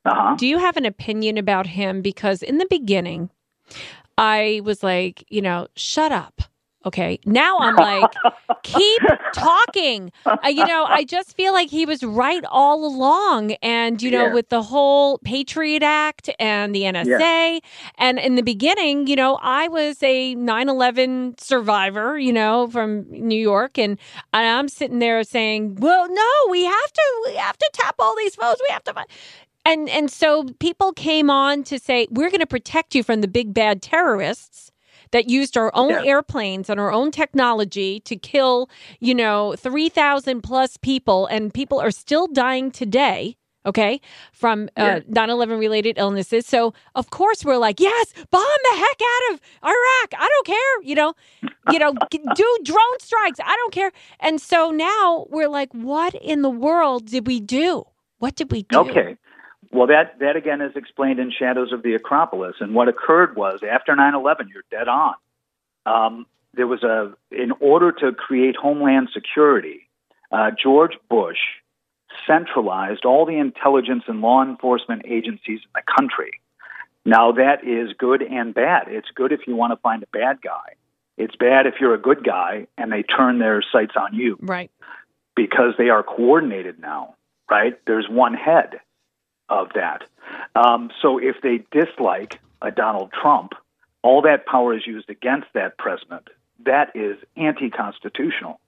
Uh-huh. 0.06 0.36
Do 0.36 0.48
you 0.48 0.58
have 0.58 0.78
an 0.78 0.86
opinion 0.86 1.38
about 1.38 1.68
him? 1.68 2.02
Because 2.02 2.42
in 2.42 2.58
the 2.58 2.68
beginning, 2.70 3.30
I 4.18 4.62
was 4.64 4.84
like, 4.84 5.24
you 5.30 5.42
know, 5.42 5.68
shut 5.76 6.12
up. 6.12 6.42
Okay. 6.86 7.20
Now 7.26 7.58
I'm 7.60 7.76
like, 7.76 8.14
keep 8.64 9.02
talking. 9.34 10.12
Uh, 10.26 10.38
you 10.48 10.66
know, 10.66 10.86
I 10.88 11.04
just 11.04 11.36
feel 11.36 11.52
like 11.52 11.70
he 11.70 11.86
was 11.86 12.04
right 12.04 12.44
all 12.50 12.86
along. 12.86 13.54
And, 13.64 14.02
you 14.02 14.12
know, 14.12 14.28
yeah. 14.28 14.34
with 14.34 14.50
the 14.50 14.62
whole 14.62 15.18
Patriot 15.20 15.84
Act 15.84 16.30
and 16.40 16.74
the 16.74 16.84
NSA. 16.84 17.20
Yeah. 17.20 17.60
And 17.98 18.20
in 18.20 18.36
the 18.36 18.44
beginning, 18.44 19.08
you 19.08 19.16
know, 19.16 19.38
I 19.42 19.68
was 19.68 20.02
a 20.04 20.36
9 20.36 20.70
11 20.70 21.36
survivor, 21.40 22.18
you 22.18 22.32
know, 22.32 22.68
from 22.68 23.06
New 23.10 23.40
York. 23.40 23.78
And, 23.78 23.98
and 24.34 24.48
I'm 24.48 24.70
sitting 24.70 25.00
there 25.00 25.24
saying, 25.24 25.76
well, 25.76 26.08
no, 26.10 26.32
we 26.50 26.64
have 26.64 26.94
to, 26.94 27.24
we 27.26 27.36
have 27.36 27.58
to 27.58 27.70
tap 27.74 27.96
all 28.00 28.16
these 28.16 28.36
phones. 28.36 28.60
We 28.70 28.74
have 28.74 28.84
to. 28.86 29.06
And, 29.66 29.90
and 29.90 30.10
so 30.10 30.46
people 30.60 30.94
came 30.94 31.30
on 31.30 31.64
to 31.64 31.80
say, 31.80 32.08
we're 32.12 32.30
going 32.30 32.40
to 32.40 32.48
protect 32.48 32.96
you 32.96 33.04
from 33.04 33.20
the 33.20 33.28
big 33.28 33.54
bad 33.54 33.82
terrorists 33.82 34.67
that 35.12 35.30
used 35.30 35.58
our 35.58 35.72
own 35.74 35.90
yeah. 35.90 36.04
airplanes 36.04 36.70
and 36.70 36.80
our 36.80 36.92
own 36.92 37.12
technology 37.12 38.00
to 38.02 38.16
kill, 38.16 38.70
you 39.00 39.16
know, 39.16 39.56
3,000 39.58 40.42
plus 40.42 40.78
people, 40.78 41.26
and 41.28 41.54
people 41.54 41.80
are 41.80 41.92
still 41.92 42.28
dying 42.28 42.72
today. 42.72 43.38
okay, 43.66 44.00
from 44.32 44.70
uh, 44.78 45.02
9/11 45.10 45.60
related 45.60 45.98
illnesses. 45.98 46.46
So 46.46 46.74
of 46.96 47.10
course 47.10 47.44
we're 47.44 47.58
like, 47.58 47.80
yes, 47.82 48.14
bomb 48.32 48.62
the 48.72 48.78
heck 48.78 49.00
out 49.14 49.34
of 49.34 49.42
Iraq. 49.64 50.10
I 50.18 50.28
don't 50.34 50.46
care, 50.46 50.82
you 50.84 50.96
know, 50.96 51.14
you 51.72 51.80
know, 51.80 51.94
do 52.10 52.58
drone 52.64 53.00
strikes. 53.00 53.40
I 53.44 53.56
don't 53.58 53.74
care. 53.74 53.92
And 54.22 54.40
so 54.42 54.72
now 54.72 55.28
we're 55.30 55.50
like, 55.50 55.74
what 55.74 56.16
in 56.16 56.44
the 56.44 56.50
world 56.50 57.08
did 57.08 57.28
we 57.28 57.42
do? 57.42 57.84
What 58.20 58.36
did 58.36 58.52
we 58.52 58.64
do? 58.64 58.80
Okay. 58.80 59.18
Well, 59.72 59.88
that, 59.88 60.20
that 60.20 60.36
again 60.36 60.62
is 60.62 60.76
explained 60.76 61.20
in 61.20 61.32
Shadows 61.32 61.72
of 61.74 61.84
the 61.84 61.94
Acropolis. 61.96 62.56
And 62.60 62.74
what 62.74 62.88
occurred 62.88 63.36
was 63.36 63.60
after 63.70 63.96
9 63.96 64.16
11, 64.16 64.50
you're 64.54 64.64
dead 64.72 64.88
on. 64.88 65.16
Um, 65.86 66.26
there 66.54 66.68
was 66.68 66.84
a, 66.84 67.14
in 67.32 67.52
order 67.60 67.92
to 67.92 68.12
create 68.14 68.56
homeland 68.56 69.10
security, 69.14 69.88
uh, 70.32 70.52
George 70.62 70.94
Bush 71.10 71.38
centralized 72.26 73.06
all 73.06 73.26
the 73.26 73.38
intelligence 73.38 74.04
and 74.08 74.22
law 74.22 74.44
enforcement 74.44 75.04
agencies 75.06 75.60
in 75.64 75.70
the 75.76 75.82
country. 75.98 76.42
Now, 77.06 77.32
that 77.34 77.64
is 77.64 77.94
good 77.98 78.22
and 78.22 78.54
bad. 78.54 78.88
It's 78.88 79.10
good 79.16 79.32
if 79.32 79.42
you 79.48 79.56
want 79.56 79.72
to 79.72 79.78
find 79.78 80.04
a 80.04 80.08
bad 80.08 80.42
guy. 80.42 80.76
It's 81.18 81.36
bad 81.36 81.66
if 81.66 81.76
you're 81.80 81.94
a 81.94 82.00
good 82.00 82.24
guy 82.24 82.68
and 82.78 82.92
they 82.92 83.04
turn 83.04 83.40
their 83.40 83.62
sights 83.72 83.94
on 84.00 84.14
you 84.14 84.38
Right. 84.42 84.70
because 85.36 85.74
they 85.78 85.90
are 85.90 86.04
coordinated 86.04 86.80
now, 86.80 87.16
right? 87.50 87.80
There's 87.86 88.08
one 88.10 88.34
head 88.34 88.80
of 89.50 89.70
that. 89.76 90.04
Um, 90.56 90.92
so 91.02 91.18
if 91.18 91.38
they 91.42 91.64
dislike 91.72 92.40
a 92.62 92.72
Donald 92.72 93.12
Trump, 93.12 93.54
all 94.04 94.22
that 94.24 94.46
power 94.46 94.76
is 94.76 94.86
used 94.86 95.10
against 95.10 95.48
that 95.54 95.78
president. 95.78 96.30
That 96.66 96.96
is 96.96 97.18
anti 97.36 97.70
constitutional. 97.70 98.60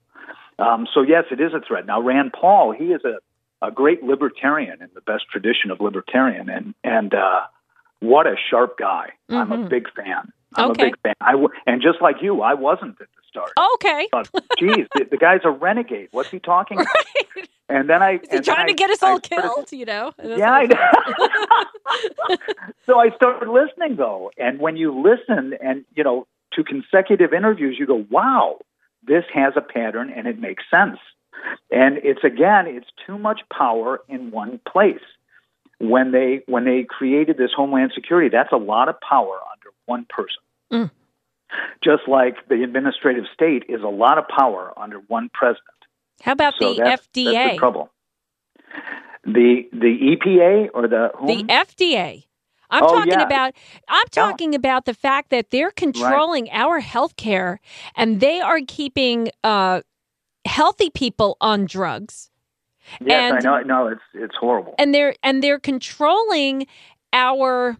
Um, 0.58 0.86
so, 0.92 1.02
yes, 1.02 1.24
it 1.30 1.40
is 1.40 1.52
a 1.54 1.60
threat. 1.60 1.86
Now, 1.86 2.00
Rand 2.00 2.32
Paul, 2.38 2.72
he 2.72 2.86
is 2.92 3.00
a, 3.04 3.18
a 3.66 3.70
great 3.70 4.02
libertarian 4.02 4.82
in 4.82 4.88
the 4.94 5.00
best 5.00 5.24
tradition 5.30 5.70
of 5.70 5.80
libertarian, 5.80 6.48
and, 6.50 6.74
and 6.84 7.14
uh, 7.14 7.40
what 8.00 8.26
a 8.26 8.34
sharp 8.50 8.78
guy. 8.78 9.10
I'm 9.30 9.52
a 9.52 9.68
big 9.68 9.88
fan. 9.94 10.32
I'm 10.54 10.72
Okay. 10.72 10.82
a 10.82 10.86
big 10.86 11.00
fan. 11.02 11.14
I 11.20 11.32
w- 11.32 11.48
and 11.66 11.80
just 11.80 12.02
like 12.02 12.16
you, 12.20 12.42
I 12.42 12.54
wasn't 12.54 13.00
at 13.00 13.06
the 13.16 13.22
start 13.28 13.52
Okay. 13.74 14.08
thought, 14.10 14.28
geez, 14.58 14.86
the, 14.94 15.04
the 15.10 15.16
guy's 15.16 15.40
a 15.44 15.50
renegade. 15.50 16.08
What's 16.10 16.30
he 16.30 16.40
talking 16.40 16.78
about? 16.80 17.46
And 17.70 17.88
then 17.88 18.02
I 18.02 18.14
Is 18.14 18.20
he 18.30 18.40
trying 18.40 18.66
to 18.66 18.72
I- 18.72 18.76
get 18.76 18.90
us 18.90 19.02
I 19.02 19.10
all 19.12 19.22
started- 19.22 19.42
killed? 19.54 19.72
You 19.72 19.84
know? 19.86 20.12
Yeah, 20.22 20.50
I 20.52 20.66
know. 20.66 22.36
so 22.86 22.98
I 22.98 23.10
started 23.16 23.48
listening 23.48 23.96
though, 23.96 24.30
and 24.38 24.58
when 24.60 24.76
you 24.76 24.92
listen 25.00 25.54
and 25.62 25.84
you 25.94 26.04
know 26.04 26.26
to 26.54 26.64
consecutive 26.64 27.32
interviews, 27.32 27.76
you 27.78 27.86
go, 27.86 28.04
"Wow, 28.10 28.58
this 29.06 29.24
has 29.32 29.52
a 29.56 29.60
pattern 29.60 30.10
and 30.14 30.26
it 30.26 30.38
makes 30.40 30.64
sense." 30.70 30.98
And 31.70 31.98
it's 32.02 32.24
again, 32.24 32.66
it's 32.66 32.88
too 33.06 33.18
much 33.18 33.40
power 33.56 34.00
in 34.08 34.30
one 34.30 34.60
place. 34.70 35.00
When 35.78 36.12
they 36.12 36.42
when 36.46 36.64
they 36.64 36.84
created 36.88 37.38
this 37.38 37.50
homeland 37.56 37.92
security, 37.94 38.28
that's 38.28 38.52
a 38.52 38.56
lot 38.58 38.88
of 38.88 38.96
power 39.00 39.38
under 39.52 39.68
one 39.86 40.06
person. 40.08 40.42
Mm. 40.72 40.90
Just 41.82 42.06
like 42.06 42.36
the 42.48 42.62
administrative 42.62 43.24
state 43.32 43.64
is 43.68 43.82
a 43.82 43.88
lot 43.88 44.18
of 44.18 44.24
power 44.28 44.72
under 44.76 44.98
one 45.08 45.30
president. 45.32 45.64
How 46.22 46.32
about 46.32 46.54
So 46.60 46.74
the 46.74 46.80
that's, 46.82 47.06
FDA? 47.08 47.32
That's 47.34 47.52
the 47.54 47.58
trouble. 47.58 47.90
The 49.24 49.68
the 49.72 50.16
EPA 50.16 50.68
or 50.74 50.88
the 50.88 51.10
whom? 51.16 51.26
The 51.26 51.44
FDA. 51.44 52.24
I'm 52.70 52.84
Oh, 52.84 52.88
talking 52.88 53.12
yeah. 53.12 53.22
about 53.22 53.54
I'm 53.88 54.06
talking 54.10 54.54
about 54.54 54.84
the 54.84 54.94
fact 54.94 55.30
that 55.30 55.50
they're 55.50 55.72
controlling 55.72 56.48
our 56.50 56.80
health 56.80 57.16
care 57.16 57.60
and 57.96 58.20
they 58.20 58.40
are 58.40 58.60
keeping 58.66 59.28
uh, 59.44 59.80
healthy 60.46 60.88
people 60.90 61.36
on 61.40 61.66
drugs 61.66 62.30
yes, 63.04 63.34
and- 63.36 63.46
I 63.46 63.62
know. 63.62 63.62
No, 63.66 63.88
it's 63.88 64.00
it's 64.14 64.36
horrible. 64.36 64.74
and 64.78 64.94
they're 64.94 65.14
and 65.22 65.42
they're 65.42 65.58
controlling 65.60 66.66
our 67.12 67.76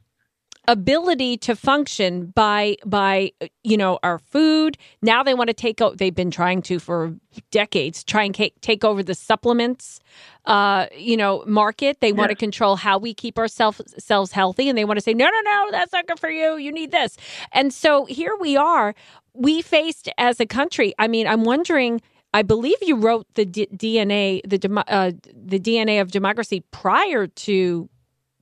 ability 0.71 1.37
to 1.37 1.57
function 1.57 2.27
by 2.27 2.77
by 2.87 3.33
you 3.65 3.77
know 3.77 3.99
our 4.05 4.19
food. 4.19 4.79
Now 5.03 5.23
they 5.25 5.35
want 5.35 5.49
to 5.49 5.55
take 5.55 5.81
out 5.81 5.99
they've 5.99 6.15
been 6.15 6.31
trying 6.31 6.63
to 6.63 6.79
for 6.79 7.15
decades 7.51 8.05
try 8.05 8.23
and 8.23 8.37
ca- 8.37 8.55
take 8.61 8.85
over 8.85 9.03
the 9.03 9.15
supplements 9.15 9.99
uh 10.47 10.87
you 10.97 11.17
know 11.17 11.43
market. 11.47 12.01
They 12.01 12.13
want 12.13 12.29
to 12.31 12.37
control 12.37 12.77
how 12.77 12.99
we 12.99 13.13
keep 13.13 13.37
ourselves 13.37 13.83
selves 13.99 14.31
healthy 14.31 14.69
and 14.69 14.79
they 14.79 14.85
want 14.85 14.99
to 14.99 15.03
say 15.03 15.13
no 15.13 15.27
no 15.27 15.41
no 15.45 15.69
that's 15.73 15.93
not 15.93 16.07
good 16.07 16.21
for 16.21 16.31
you. 16.31 16.57
You 16.57 16.71
need 16.71 16.93
this. 16.93 17.17
And 17.53 17.75
so 17.75 18.05
here 18.05 18.37
we 18.41 18.57
are. 18.57 18.95
We 19.35 19.63
faced 19.63 20.09
as 20.19 20.41
a 20.41 20.47
country 20.47 20.93
i 20.99 21.07
mean 21.09 21.27
i'm 21.27 21.45
wondering 21.45 22.01
I 22.33 22.43
believe 22.43 22.77
you 22.81 22.95
wrote 22.95 23.27
the 23.35 23.45
D- 23.45 23.67
DNA, 23.75 24.41
the 24.49 24.57
demo- 24.57 24.85
uh, 24.87 25.11
the 25.35 25.59
DNA 25.59 26.01
of 26.01 26.13
democracy 26.13 26.63
prior 26.71 27.27
to 27.27 27.89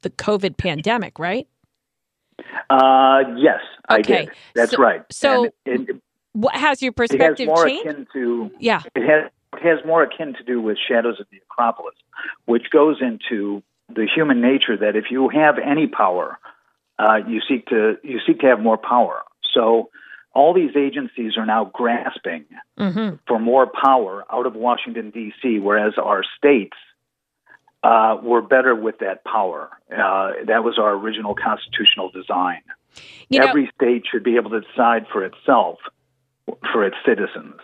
the 0.02 0.10
COVID 0.10 0.58
pandemic, 0.58 1.18
right? 1.18 1.48
Uh, 2.70 3.24
yes, 3.36 3.60
I 3.88 3.98
Okay. 3.98 4.26
did. 4.26 4.30
That's 4.54 4.72
So- 4.72 4.82
right. 4.82 5.02
so 5.10 5.44
it, 5.44 5.54
it, 5.64 5.96
What 6.32 6.54
has 6.54 6.82
your 6.82 6.90
it 6.92 6.98
has 7.00 7.08
perspective 7.10 7.46
more 7.48 7.66
changed? 7.66 7.86
akin 7.88 8.06
to 8.12 8.50
yeah. 8.58 8.82
it 8.94 9.02
has 9.02 9.30
it 9.54 9.62
has 9.62 9.84
more 9.84 10.02
akin 10.02 10.34
to 10.34 10.42
do 10.44 10.60
with 10.60 10.76
Shadows 10.78 11.18
of 11.20 11.26
the 11.30 11.38
Acropolis, 11.50 11.94
which 12.44 12.70
goes 12.70 13.00
into 13.00 13.62
the 13.88 14.06
human 14.06 14.40
nature 14.40 14.76
that 14.76 14.94
if 14.94 15.10
you 15.10 15.28
have 15.30 15.58
any 15.58 15.86
power, 15.86 16.38
uh, 16.98 17.20
you 17.26 17.40
seek 17.48 17.66
to 17.68 17.96
you 18.02 18.20
seek 18.26 18.40
to 18.40 18.46
have 18.46 18.60
more 18.60 18.76
power. 18.76 19.22
So 19.52 19.90
all 20.34 20.52
these 20.52 20.76
agencies 20.76 21.36
are 21.36 21.46
now 21.46 21.64
grasping 21.64 22.44
hmm 22.76 23.14
for 23.26 23.38
more 23.40 23.66
power 23.66 24.24
out 24.30 24.46
of 24.46 24.54
Washington 24.54 25.10
D.C., 25.10 25.58
whereas 25.58 25.94
our 25.96 26.22
states 26.36 26.76
uh, 27.82 28.18
were 28.22 28.42
better 28.42 28.74
with 28.74 28.98
that 28.98 29.24
power. 29.24 29.70
Uh, 29.90 30.32
that 30.46 30.64
was 30.64 30.78
our 30.78 30.92
original 30.92 31.34
constitutional 31.34 32.10
design. 32.10 32.62
You 33.28 33.40
know, 33.40 33.46
Every 33.46 33.70
state 33.74 34.04
should 34.10 34.24
be 34.24 34.36
able 34.36 34.50
to 34.50 34.60
decide 34.60 35.06
for 35.12 35.24
itself, 35.24 35.78
for 36.72 36.84
its 36.84 36.96
citizens. 37.06 37.54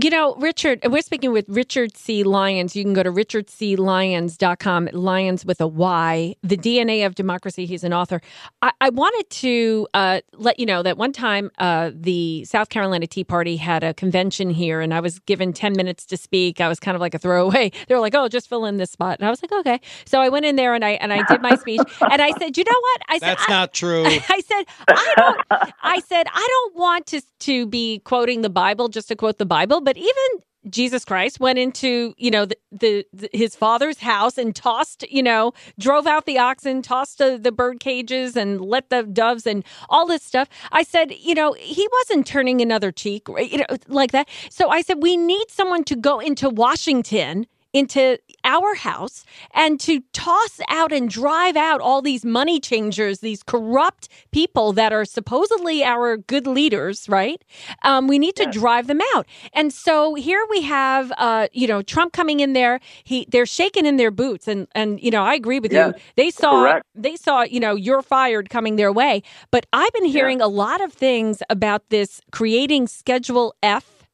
You 0.00 0.10
know, 0.10 0.36
Richard, 0.36 0.78
we're 0.88 1.02
speaking 1.02 1.32
with 1.32 1.44
Richard 1.48 1.96
C. 1.96 2.22
Lyons. 2.22 2.76
You 2.76 2.84
can 2.84 2.94
go 2.94 3.02
to 3.02 3.10
richardclyons.com, 3.10 4.90
Lyons 4.92 5.44
with 5.44 5.60
a 5.60 5.66
Y, 5.66 6.36
The 6.44 6.56
DNA 6.56 7.04
of 7.04 7.16
Democracy. 7.16 7.66
He's 7.66 7.82
an 7.82 7.92
author. 7.92 8.20
I, 8.62 8.70
I 8.80 8.90
wanted 8.90 9.28
to 9.28 9.88
uh, 9.94 10.20
let 10.34 10.60
you 10.60 10.66
know 10.66 10.84
that 10.84 10.98
one 10.98 11.10
time 11.12 11.50
uh, 11.58 11.90
the 11.92 12.44
South 12.44 12.68
Carolina 12.68 13.08
Tea 13.08 13.24
Party 13.24 13.56
had 13.56 13.82
a 13.82 13.92
convention 13.92 14.50
here, 14.50 14.80
and 14.80 14.94
I 14.94 15.00
was 15.00 15.18
given 15.18 15.52
10 15.52 15.72
minutes 15.72 16.06
to 16.06 16.16
speak. 16.16 16.60
I 16.60 16.68
was 16.68 16.78
kind 16.78 16.94
of 16.94 17.00
like 17.00 17.14
a 17.14 17.18
throwaway. 17.18 17.72
They 17.88 17.94
were 17.94 18.00
like, 18.00 18.14
oh, 18.14 18.28
just 18.28 18.48
fill 18.48 18.66
in 18.66 18.76
this 18.76 18.90
spot. 18.92 19.18
And 19.18 19.26
I 19.26 19.30
was 19.30 19.42
like, 19.42 19.50
okay. 19.50 19.80
So 20.04 20.20
I 20.20 20.28
went 20.28 20.44
in 20.44 20.54
there 20.56 20.74
and 20.74 20.84
I, 20.84 20.90
and 20.90 21.12
I 21.12 21.22
did 21.24 21.40
my 21.42 21.56
speech. 21.56 21.80
and 22.10 22.20
I 22.22 22.30
said, 22.38 22.56
you 22.56 22.62
know 22.64 22.78
what? 22.80 23.02
I 23.08 23.18
said, 23.18 23.28
That's 23.30 23.48
I- 23.48 23.52
not 23.52 23.72
true. 23.74 24.04
I 24.06 24.42
said, 24.46 24.64
I 24.88 25.14
don't. 25.16 25.72
I 25.82 26.00
said, 26.00 26.26
I 26.32 26.46
don't 26.48 26.76
want 26.76 27.06
to 27.06 27.22
to 27.40 27.66
be 27.66 28.00
quoting 28.00 28.42
the 28.42 28.50
Bible 28.50 28.88
just 28.88 29.08
to 29.08 29.16
quote 29.16 29.38
the 29.38 29.46
Bible, 29.46 29.80
but 29.88 29.96
even 29.96 30.42
Jesus 30.68 31.02
Christ 31.02 31.40
went 31.40 31.58
into 31.58 32.12
you 32.18 32.30
know 32.30 32.44
the, 32.44 32.58
the, 32.70 33.06
the 33.14 33.30
his 33.32 33.56
father's 33.56 34.00
house 34.00 34.36
and 34.36 34.54
tossed 34.54 35.02
you 35.10 35.22
know 35.22 35.54
drove 35.78 36.06
out 36.06 36.26
the 36.26 36.38
oxen, 36.38 36.82
tossed 36.82 37.16
the, 37.16 37.38
the 37.38 37.50
bird 37.50 37.80
cages, 37.80 38.36
and 38.36 38.60
let 38.60 38.90
the 38.90 39.04
doves 39.04 39.46
and 39.46 39.64
all 39.88 40.06
this 40.06 40.22
stuff. 40.22 40.46
I 40.72 40.82
said, 40.82 41.12
you 41.12 41.34
know, 41.34 41.54
he 41.54 41.88
wasn't 42.00 42.26
turning 42.26 42.60
another 42.60 42.92
cheek, 42.92 43.28
you 43.28 43.58
know, 43.58 43.78
like 43.86 44.12
that. 44.12 44.28
So 44.50 44.68
I 44.68 44.82
said, 44.82 45.02
we 45.02 45.16
need 45.16 45.50
someone 45.50 45.84
to 45.84 45.96
go 45.96 46.20
into 46.20 46.50
Washington 46.50 47.46
into 47.78 48.18
our 48.44 48.74
house 48.76 49.24
and 49.54 49.80
to 49.80 50.02
toss 50.14 50.60
out 50.68 50.92
and 50.92 51.10
drive 51.10 51.56
out 51.56 51.80
all 51.80 52.02
these 52.02 52.24
money 52.24 52.60
changers, 52.60 53.20
these 53.20 53.42
corrupt 53.44 54.08
people 54.32 54.72
that 54.74 54.92
are 54.92 55.06
supposedly 55.06 55.84
our 55.84 56.16
good 56.18 56.46
leaders, 56.46 57.08
right? 57.08 57.42
Um, 57.84 58.08
we 58.08 58.18
need 58.18 58.36
to 58.36 58.46
drive 58.46 58.88
them 58.88 59.00
out. 59.14 59.26
And 59.54 59.72
so 59.72 60.14
here 60.16 60.44
we 60.50 60.62
have, 60.62 61.12
uh, 61.18 61.48
you 61.52 61.68
know, 61.68 61.82
Trump 61.82 62.12
coming 62.14 62.40
in 62.40 62.54
there. 62.54 62.80
He 63.04 63.26
they're 63.30 63.46
shaking 63.46 63.86
in 63.86 63.96
their 63.98 64.12
boots, 64.12 64.48
and 64.48 64.68
and 64.74 65.00
you 65.02 65.10
know 65.10 65.24
I 65.24 65.34
agree 65.34 65.60
with 65.60 65.72
Yeah, 65.72 65.88
you. 65.88 65.94
They 66.16 66.30
saw 66.30 66.62
correct. 66.62 66.86
they 66.94 67.16
saw 67.16 67.42
you 67.42 67.60
know 67.60 67.76
you're 67.76 68.02
fired 68.02 68.50
coming 68.50 68.76
their 68.76 68.92
way. 68.92 69.22
But 69.52 69.66
I've 69.72 69.92
been 69.94 70.06
hearing 70.06 70.40
a 70.42 70.48
lot 70.48 70.80
of 70.82 70.92
things 70.92 71.42
about 71.50 71.90
this 71.90 72.20
creating 72.32 72.88
Schedule 72.88 73.54
F, 73.62 74.08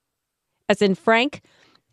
as 0.69 0.83
in 0.83 0.95
Frank 0.95 1.43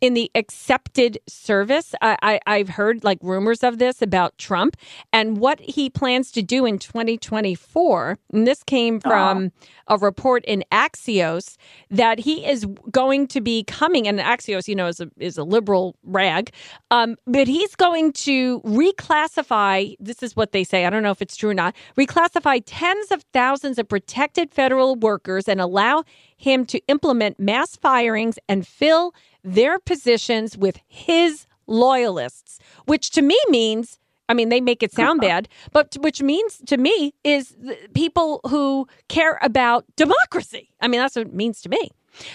in 0.02 0.14
the 0.14 0.30
accepted 0.34 1.16
service. 1.28 1.94
I, 2.02 2.18
I, 2.22 2.40
I've 2.44 2.68
heard 2.70 3.04
like 3.04 3.18
rumors 3.22 3.62
of 3.62 3.78
this 3.78 4.02
about 4.02 4.36
Trump 4.36 4.76
and 5.12 5.38
what 5.38 5.60
he 5.60 5.88
plans 5.88 6.32
to 6.32 6.42
do 6.42 6.66
in 6.66 6.78
2024. 6.78 8.18
And 8.32 8.46
this 8.46 8.64
came 8.64 8.98
from 8.98 9.52
a 9.86 9.96
report 9.96 10.44
in 10.44 10.64
Axios 10.72 11.56
that 11.88 12.18
he 12.18 12.44
is 12.44 12.66
going 12.90 13.28
to 13.28 13.40
be 13.40 13.62
coming, 13.64 14.08
and 14.08 14.18
Axios, 14.18 14.66
you 14.66 14.74
know, 14.74 14.88
is 14.88 15.00
a, 15.00 15.08
is 15.18 15.38
a 15.38 15.44
liberal 15.44 15.94
rag, 16.02 16.50
um, 16.90 17.16
but 17.26 17.46
he's 17.46 17.76
going 17.76 18.12
to 18.12 18.60
reclassify. 18.62 19.94
This 20.00 20.22
is 20.22 20.34
what 20.34 20.50
they 20.50 20.64
say. 20.64 20.84
I 20.84 20.90
don't 20.90 21.04
know 21.04 21.10
if 21.12 21.22
it's 21.22 21.36
true 21.36 21.50
or 21.50 21.54
not. 21.54 21.76
Reclassify 21.96 22.62
tens 22.66 23.12
of 23.12 23.22
thousands 23.32 23.78
of 23.78 23.88
protected 23.88 24.50
federal 24.50 24.96
workers 24.96 25.46
and 25.46 25.60
allow 25.60 26.02
him 26.36 26.66
to 26.66 26.80
implement 26.88 27.38
mass 27.38 27.76
firings 27.76 28.38
and 28.48 28.66
fill 28.66 29.14
their 29.44 29.78
positions 29.78 30.56
with 30.56 30.78
his 30.86 31.46
loyalists, 31.66 32.58
which 32.86 33.10
to 33.10 33.22
me 33.22 33.38
means, 33.48 33.98
I 34.28 34.34
mean, 34.34 34.48
they 34.48 34.60
make 34.60 34.82
it 34.82 34.92
sound 34.92 35.20
bad, 35.20 35.48
but 35.72 35.96
which 36.00 36.22
means 36.22 36.62
to 36.66 36.76
me 36.76 37.12
is 37.24 37.50
the 37.50 37.76
people 37.94 38.40
who 38.48 38.86
care 39.08 39.38
about 39.42 39.84
democracy. 39.96 40.70
I 40.80 40.88
mean, 40.88 41.00
that's 41.00 41.16
what 41.16 41.26
it 41.26 41.34
means 41.34 41.60
to 41.62 41.68
me. 41.68 41.90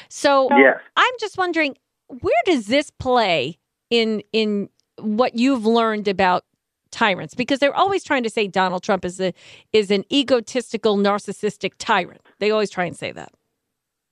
So 0.10 0.50
Yes. 0.58 0.80
I'm 0.96 1.14
just 1.20 1.38
wondering, 1.38 1.78
where 2.08 2.42
does 2.46 2.68
this 2.68 2.90
play 2.90 3.58
in 3.90 4.22
in 4.34 4.70
what 5.00 5.36
you've 5.36 5.66
learned 5.66 6.08
about 6.08 6.46
tyrants? 6.92 7.34
Because 7.36 7.60
they're 7.60 7.76
always 7.76 8.04
trying 8.04 8.24
to 8.24 8.30
say 8.30 8.48
Donald 8.48 8.84
Trump 8.84 9.06
is 9.06 9.20
a 9.20 9.34
is 9.74 9.92
an 9.92 10.04
egotistical, 10.12 10.98
narcissistic 10.98 11.74
tyrant. 11.78 12.22
They 12.40 12.52
always 12.52 12.70
try 12.70 12.86
and 12.86 12.96
say 12.96 13.12
that. 13.12 13.32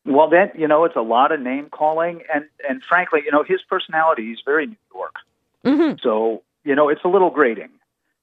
Well, 0.05 0.29
then 0.29 0.51
you 0.55 0.67
know 0.67 0.85
it's 0.85 0.95
a 0.95 1.01
lot 1.01 1.31
of 1.31 1.39
name 1.39 1.69
calling, 1.69 2.21
and 2.33 2.45
and 2.67 2.83
frankly, 2.83 3.21
you 3.25 3.31
know 3.31 3.43
his 3.43 3.61
personality 3.63 4.31
is 4.31 4.39
very 4.45 4.67
New 4.67 4.75
York. 4.93 5.15
hmm 5.63 5.93
So 6.01 6.43
you 6.63 6.75
know 6.75 6.89
it's 6.89 7.03
a 7.03 7.07
little 7.07 7.31
grating, 7.31 7.69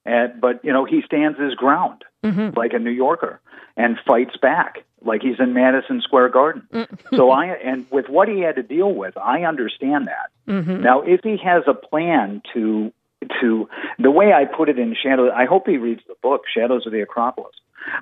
and 0.05 0.39
but 0.39 0.63
you 0.63 0.71
know 0.71 0.85
he 0.85 1.01
stands 1.01 1.39
his 1.39 1.55
ground 1.55 2.03
hmm 2.23 2.49
like 2.55 2.73
a 2.73 2.79
New 2.79 2.91
Yorker 2.91 3.39
and 3.75 3.97
fights 4.05 4.37
back 4.37 4.83
like 5.05 5.21
he's 5.21 5.39
in 5.39 5.53
Madison 5.53 6.01
Square 6.01 6.29
Garden. 6.29 6.67
so 7.15 7.31
I 7.31 7.47
and 7.47 7.85
with 7.91 8.07
what 8.07 8.27
he 8.29 8.39
had 8.39 8.55
to 8.55 8.63
deal 8.63 8.93
with, 8.93 9.17
I 9.17 9.43
understand 9.43 10.07
that. 10.07 10.29
hmm 10.45 10.81
Now, 10.81 11.01
if 11.01 11.21
he 11.23 11.37
has 11.43 11.63
a 11.67 11.73
plan 11.73 12.41
to 12.53 12.93
to 13.41 13.69
the 13.99 14.11
way 14.11 14.33
I 14.33 14.45
put 14.45 14.69
it 14.69 14.77
in 14.79 14.95
Shadow, 15.01 15.31
I 15.31 15.45
hope 15.45 15.67
he 15.67 15.77
reads 15.77 16.01
the 16.07 16.15
book 16.21 16.43
Shadows 16.53 16.85
of 16.85 16.91
the 16.91 17.01
Acropolis. 17.01 17.55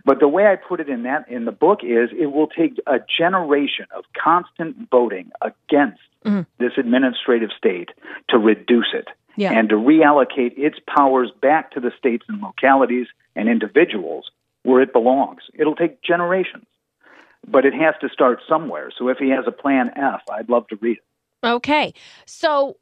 But 0.05 0.19
the 0.19 0.27
way 0.27 0.47
I 0.47 0.55
put 0.55 0.79
it 0.79 0.89
in 0.89 1.03
that 1.03 1.27
in 1.29 1.45
the 1.45 1.51
book 1.51 1.79
is 1.83 2.09
it 2.17 2.27
will 2.27 2.47
take 2.47 2.79
a 2.87 2.99
generation 2.99 3.85
of 3.95 4.05
constant 4.13 4.89
voting 4.89 5.31
against 5.41 6.01
Mhm. 6.25 6.45
this 6.59 6.73
administrative 6.77 7.51
state 7.57 7.89
to 8.29 8.37
reduce 8.37 8.93
it 8.93 9.07
Yeah. 9.35 9.51
and 9.53 9.69
to 9.69 9.75
reallocate 9.75 10.53
its 10.57 10.77
powers 10.87 11.31
back 11.31 11.71
to 11.71 11.79
the 11.79 11.91
states 11.97 12.25
and 12.29 12.41
localities 12.41 13.07
and 13.35 13.49
individuals 13.49 14.29
where 14.63 14.81
it 14.81 14.93
belongs. 14.93 15.41
It'll 15.53 15.75
take 15.75 16.01
generations. 16.01 16.65
But 17.47 17.65
it 17.65 17.73
has 17.73 17.95
to 18.01 18.09
start 18.09 18.39
somewhere. 18.47 18.91
So 18.95 19.07
if 19.07 19.17
he 19.17 19.29
has 19.29 19.47
a 19.47 19.51
plan 19.51 19.91
F, 19.95 20.21
I'd 20.29 20.47
love 20.47 20.67
to 20.67 20.75
read 20.75 20.97
it. 20.97 21.03
Okay. 21.43 21.91
So, 22.25 22.77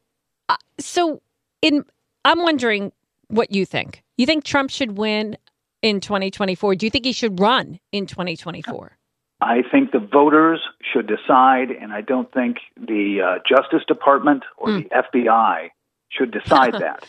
uh, 0.50 0.58
so 0.78 1.22
in 1.62 1.86
I'm 2.26 2.42
wondering 2.42 2.92
what 3.30 3.54
you 3.56 3.66
think. 3.66 4.04
You 4.18 4.26
think 4.26 4.44
Trump 4.44 4.70
should 4.70 4.98
win 4.98 5.38
in 5.82 6.00
2024? 6.00 6.76
Do 6.76 6.86
you 6.86 6.90
think 6.90 7.06
he 7.06 7.12
should 7.14 7.40
run 7.40 7.80
in 7.92 8.06
2024? 8.06 8.98
I 9.42 9.62
think 9.72 9.92
the 9.92 10.00
voters 10.00 10.60
should 10.94 11.08
decide, 11.08 11.72
and 11.72 11.94
I 11.94 12.02
don't 12.02 12.32
think 12.34 12.58
the 12.76 13.22
uh, 13.22 13.40
Justice 13.48 13.84
Department 13.88 14.44
or 14.58 14.70
Hmm. 14.72 14.78
the 14.80 14.90
FBI 14.90 15.70
should 16.10 16.32
decide 16.32 16.74
that. 16.80 17.06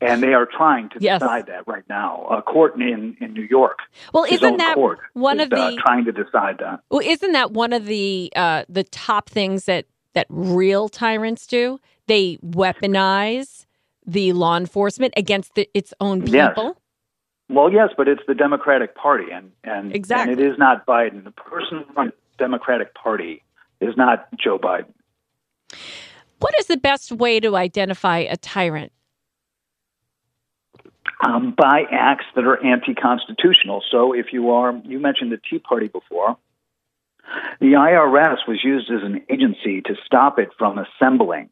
And 0.00 0.22
they 0.22 0.34
are 0.34 0.46
trying 0.46 0.88
to 0.90 0.96
Yes. 1.00 1.20
decide 1.20 1.46
that 1.46 1.66
right 1.66 1.84
now. 1.88 2.26
A 2.30 2.42
court 2.42 2.74
in, 2.80 3.16
in 3.20 3.32
New 3.32 3.42
York, 3.48 3.78
Well, 4.12 4.24
isn't 4.24 4.56
that 4.58 4.76
one 5.12 5.40
is, 5.40 5.46
of 5.46 5.52
uh, 5.52 5.70
the 5.70 5.76
trying 5.76 6.04
to 6.06 6.12
decide 6.12 6.58
that. 6.60 6.80
well, 6.90 7.00
isn't 7.04 7.32
that 7.32 7.52
one 7.52 7.72
of 7.72 7.86
the 7.86 8.32
uh, 8.34 8.64
the 8.68 8.84
top 8.84 9.28
things 9.30 9.64
that 9.66 9.86
that 10.14 10.26
real 10.30 10.88
tyrants 10.88 11.46
do? 11.46 11.78
They 12.06 12.38
weaponize 12.44 13.64
the 14.06 14.32
law 14.34 14.56
enforcement 14.58 15.14
against 15.16 15.54
the, 15.54 15.68
its 15.74 15.94
own 16.00 16.26
Yes. 16.26 16.54
Well, 17.54 17.72
yes, 17.72 17.90
but 17.96 18.08
it's 18.08 18.22
the 18.26 18.34
Democratic 18.34 18.94
Party, 18.94 19.30
and 19.32 19.52
and, 19.62 19.94
Exactly. 19.94 20.32
and 20.32 20.40
it 20.40 20.44
is 20.44 20.58
not 20.58 20.86
Biden. 20.86 21.24
The 21.24 21.30
person 21.30 21.84
runs 21.96 22.12
the 22.12 22.44
Democratic 22.44 22.94
Party 22.94 23.42
is 23.80 23.96
not 23.96 24.28
Joe 24.36 24.58
Biden. 24.58 24.92
What 26.40 26.54
is 26.58 26.66
the 26.66 26.76
best 26.76 27.12
way 27.12 27.40
to 27.40 27.56
identify 27.56 28.18
a 28.18 28.36
tyrant? 28.36 28.92
um, 31.24 31.54
by 31.56 31.82
acts 31.90 32.26
that 32.34 32.44
are 32.44 32.62
anti-constitutional. 32.64 33.82
So, 33.90 34.12
if 34.12 34.26
you 34.32 34.50
are, 34.50 34.74
you 34.84 34.98
mentioned 34.98 35.32
the 35.32 35.38
Tea 35.38 35.58
Party 35.58 35.88
before. 35.88 36.36
The 37.60 37.72
IRS 37.72 38.46
was 38.46 38.62
used 38.62 38.90
as 38.90 39.02
an 39.02 39.22
agency 39.30 39.80
to 39.82 39.94
stop 40.04 40.38
it 40.38 40.50
from 40.58 40.78
assembling 40.78 41.48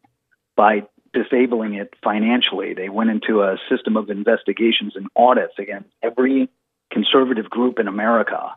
by 0.55 0.83
disabling 1.13 1.75
it 1.75 1.95
financially. 2.03 2.75
They 2.75 2.89
went 2.89 3.11
into 3.11 3.43
a 3.43 3.59
system 3.69 3.97
of 3.97 4.11
investigations 4.11 4.95
and 4.97 5.09
audits 5.17 5.55
against 5.59 5.89
every 6.03 6.49
conservative 6.91 7.49
group 7.51 7.79
in 7.79 7.89
America 7.89 8.55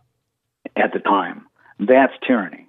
at 0.75 0.93
the 0.93 0.99
time. 0.99 1.47
That's 1.79 2.13
tyranny. 2.25 2.67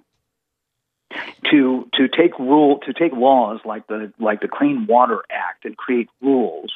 To 1.51 1.87
to 1.93 2.07
take 2.09 2.37
rule 2.37 2.79
to 2.79 2.93
take 2.93 3.13
laws 3.13 3.61
like 3.63 3.87
the 3.87 4.11
like 4.19 4.41
the 4.41 4.49
Clean 4.49 4.85
Water 4.85 5.23
Act 5.31 5.63
and 5.63 5.77
create 5.77 6.09
rules 6.21 6.73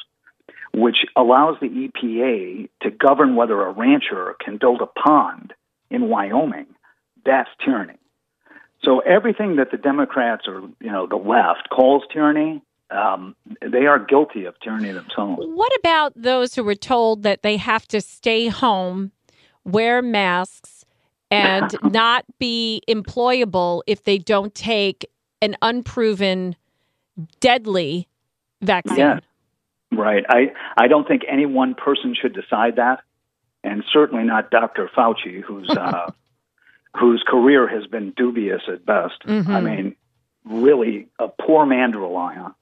which 0.74 1.04
allows 1.16 1.56
the 1.60 1.68
EPA 1.68 2.68
to 2.80 2.90
govern 2.90 3.36
whether 3.36 3.60
a 3.62 3.72
rancher 3.72 4.34
can 4.42 4.56
build 4.56 4.80
a 4.80 4.86
pond 4.86 5.52
in 5.90 6.08
Wyoming, 6.08 6.66
that's 7.24 7.50
tyranny. 7.64 7.98
So 8.82 9.00
everything 9.00 9.56
that 9.56 9.70
the 9.70 9.76
Democrats 9.76 10.48
or 10.48 10.62
you 10.80 10.90
know 10.90 11.06
the 11.06 11.16
left 11.16 11.68
calls 11.70 12.02
tyranny, 12.12 12.62
um, 12.92 13.34
they 13.60 13.86
are 13.86 13.98
guilty 13.98 14.44
of 14.44 14.58
tyranny 14.60 14.92
themselves. 14.92 15.42
What 15.44 15.72
about 15.80 16.12
those 16.14 16.54
who 16.54 16.62
were 16.64 16.74
told 16.74 17.22
that 17.22 17.42
they 17.42 17.56
have 17.56 17.86
to 17.88 18.00
stay 18.00 18.48
home, 18.48 19.12
wear 19.64 20.02
masks, 20.02 20.84
and 21.30 21.74
not 21.82 22.24
be 22.38 22.82
employable 22.88 23.82
if 23.86 24.04
they 24.04 24.18
don't 24.18 24.54
take 24.54 25.06
an 25.40 25.56
unproven, 25.62 26.56
deadly 27.40 28.08
vaccine? 28.60 28.98
Yeah. 28.98 29.20
Right. 29.90 30.24
I 30.28 30.52
I 30.78 30.88
don't 30.88 31.06
think 31.06 31.22
any 31.28 31.44
one 31.46 31.74
person 31.74 32.14
should 32.20 32.32
decide 32.34 32.76
that, 32.76 33.00
and 33.62 33.84
certainly 33.92 34.24
not 34.24 34.50
Dr. 34.50 34.88
Fauci, 34.96 35.42
whose 35.42 35.68
uh, 35.76 36.10
whose 36.96 37.22
career 37.26 37.68
has 37.68 37.86
been 37.86 38.12
dubious 38.16 38.62
at 38.68 38.84
best. 38.86 39.14
I 39.26 39.30
Mhm. 39.30 39.64
mean, 39.64 39.96
really 40.44 41.08
a 41.18 41.28
poor 41.28 41.66
man 41.66 41.92
to 41.92 41.98
rely 41.98 42.36
on, 42.36 42.54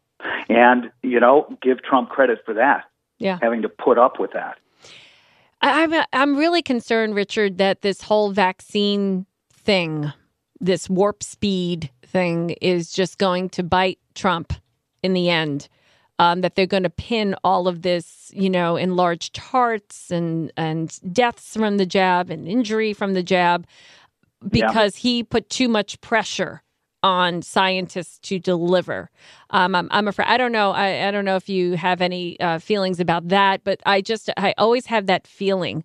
and 0.49 0.91
you 1.03 1.21
know, 1.21 1.57
give 1.63 1.83
Trump 1.83 2.11
credit 2.11 2.41
for 2.45 2.55
that. 2.55 2.85
Yeah. 3.19 3.39
having 3.43 3.61
to 3.63 3.69
put 3.69 3.99
up 3.99 4.19
with 4.19 4.33
that. 4.33 4.59
I'm 5.63 5.93
I'm 6.13 6.37
really 6.37 6.63
concerned, 6.63 7.15
Richard, 7.15 7.59
that 7.59 7.83
this 7.83 8.03
whole 8.03 8.33
vaccine 8.33 9.27
thing, 9.53 10.13
this 10.59 10.89
warp 10.89 11.23
speed 11.23 11.91
thing, 12.03 12.51
is 12.63 12.93
just 12.93 13.19
going 13.19 13.51
to 13.51 13.63
bite 13.63 13.99
Trump 14.15 14.55
in 15.03 15.13
the 15.13 15.29
end. 15.29 15.69
Um, 16.19 16.43
that 16.43 16.55
they're 16.55 16.67
going 16.67 16.83
to 16.83 16.91
pin 16.91 17.35
all 17.45 17.67
of 17.67 17.81
this, 17.81 18.31
you 18.35 18.51
know, 18.51 18.77
in 18.77 18.95
large 18.95 19.33
charts 19.33 20.11
and 20.11 20.53
and 20.57 20.99
deaths 21.13 21.55
from 21.57 21.79
the 21.79 21.87
jab 21.87 22.31
and 22.31 22.47
injury 22.47 22.93
from 22.93 23.15
the 23.15 23.23
jab 23.23 23.67
because 24.47 24.97
he 24.97 25.23
put 25.23 25.49
too 25.51 25.69
much 25.69 26.01
pressure 26.01 26.63
on 27.03 27.43
scientists 27.43 28.19
to 28.19 28.39
deliver. 28.39 29.11
Um, 29.51 29.75
I'm, 29.75 29.89
I'm 29.91 30.09
afraid. 30.09 30.29
I 30.29 30.37
don't 30.37 30.53
know. 30.53 30.73
I, 30.73 31.09
I 31.09 31.11
don't 31.11 31.25
know 31.25 31.37
if 31.37 31.49
you 31.49 31.75
have 31.75 32.01
any 32.01 32.39
uh, 32.41 32.59
feelings 32.59 33.01
about 33.01 33.29
that, 33.29 33.65
but 33.65 33.81
I 33.87 34.01
just 34.01 34.31
I 34.37 34.55
always 34.59 34.87
have 34.87 35.07
that 35.07 35.27
feeling. 35.27 35.85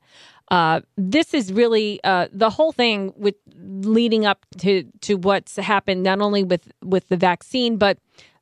Uh, 0.51 0.81
this 0.95 1.33
is 1.33 1.51
really 1.51 1.99
uh, 2.03 2.27
the 2.31 2.49
whole 2.49 2.71
thing 2.71 3.13
with 3.15 3.35
leading 3.57 4.25
up 4.25 4.45
to 4.59 4.83
to 5.01 5.15
what's 5.15 5.55
happened, 5.55 6.03
not 6.03 6.21
only 6.21 6.43
with 6.43 6.71
with 6.83 7.07
the 7.07 7.17
vaccine, 7.17 7.77
but 7.77 7.97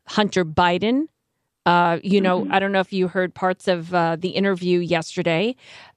Hunter 0.08 0.44
Biden. 0.44 1.08
Uh, 1.66 2.00
you 2.04 2.20
know, 2.20 2.46
I 2.50 2.60
don't 2.60 2.72
know 2.72 2.82
if 2.82 2.92
you 2.92 3.08
heard 3.08 3.34
parts 3.34 3.68
of 3.68 3.94
uh, 3.94 4.18
the 4.18 4.30
interview 4.30 4.80
yesterday. 4.80 5.56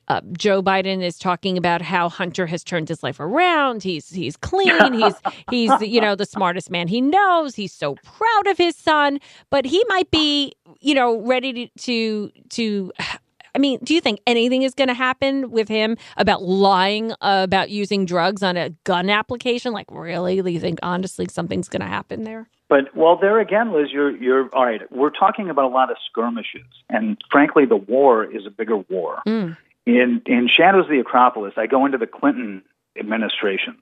Uh, 0.09 0.21
Joe 0.39 0.63
Biden 0.63 1.03
is 1.03 1.19
talking 1.19 1.59
about 1.59 1.83
how 1.83 2.09
Hunter 2.09 2.47
has 2.47 2.63
turned 2.63 2.89
his 2.89 3.03
life 3.03 3.19
around. 3.19 3.83
He's 3.83 4.09
he's 4.09 4.37
clean. 4.37 4.93
He's 4.93 5.15
he's 5.51 5.73
you 5.81 6.01
know 6.01 6.15
the 6.15 6.27
smartest 6.27 6.71
man 6.71 6.87
he 6.87 7.01
knows. 7.01 7.57
He's 7.57 7.73
so 7.73 7.97
proud 8.05 8.47
of 8.47 8.57
his 8.57 8.77
son, 8.77 9.19
but 9.51 9.65
he 9.65 9.85
might 9.89 10.11
be 10.13 10.53
you 10.81 10.95
know 10.95 11.21
ready 11.23 11.53
to 11.53 11.69
to, 11.81 12.31
to 12.51 12.93
I 13.57 13.59
mean, 13.59 13.79
do 13.83 13.95
you 13.95 14.03
think 14.03 14.21
anything 14.27 14.63
is 14.63 14.75
going 14.75 14.89
to 14.89 14.95
happen 14.95 15.51
with 15.51 15.67
him 15.67 15.97
about 16.19 16.43
lying 16.43 17.13
uh, 17.13 17.43
about 17.43 17.71
using 17.71 18.05
drugs 18.05 18.43
on 18.43 18.59
a 18.59 18.71
gun 18.85 19.09
application? 19.09 19.73
Like, 19.73 19.87
really? 19.91 20.43
Do 20.43 20.51
you 20.51 20.61
think 20.61 20.79
honestly 20.83 21.27
something's 21.31 21.69
going 21.69 21.81
to 21.81 21.87
happen 21.87 22.25
there? 22.25 22.51
But 22.69 22.95
well, 22.95 23.17
there 23.17 23.41
again, 23.41 23.73
Liz, 23.73 23.89
you're 23.91 24.15
you're 24.15 24.55
all 24.55 24.67
right. 24.67 24.83
We're 24.93 25.11
talking 25.11 25.49
about 25.49 25.65
a 25.65 25.69
lot 25.75 25.91
of 25.91 25.97
skirmishes, 26.11 26.67
and 26.91 27.17
frankly, 27.33 27.65
the 27.65 27.77
war 27.77 28.25
is 28.25 28.45
a 28.47 28.51
bigger 28.51 28.77
war. 28.77 29.23
Mm. 29.27 29.57
In 29.87 30.21
in 30.27 30.49
Shadows 30.55 30.85
of 30.85 30.91
the 30.91 31.01
Acropolis, 31.01 31.55
I 31.57 31.67
go 31.67 31.87
into 31.87 31.97
the 31.97 32.07
Clinton 32.07 32.63
administration, 32.99 33.77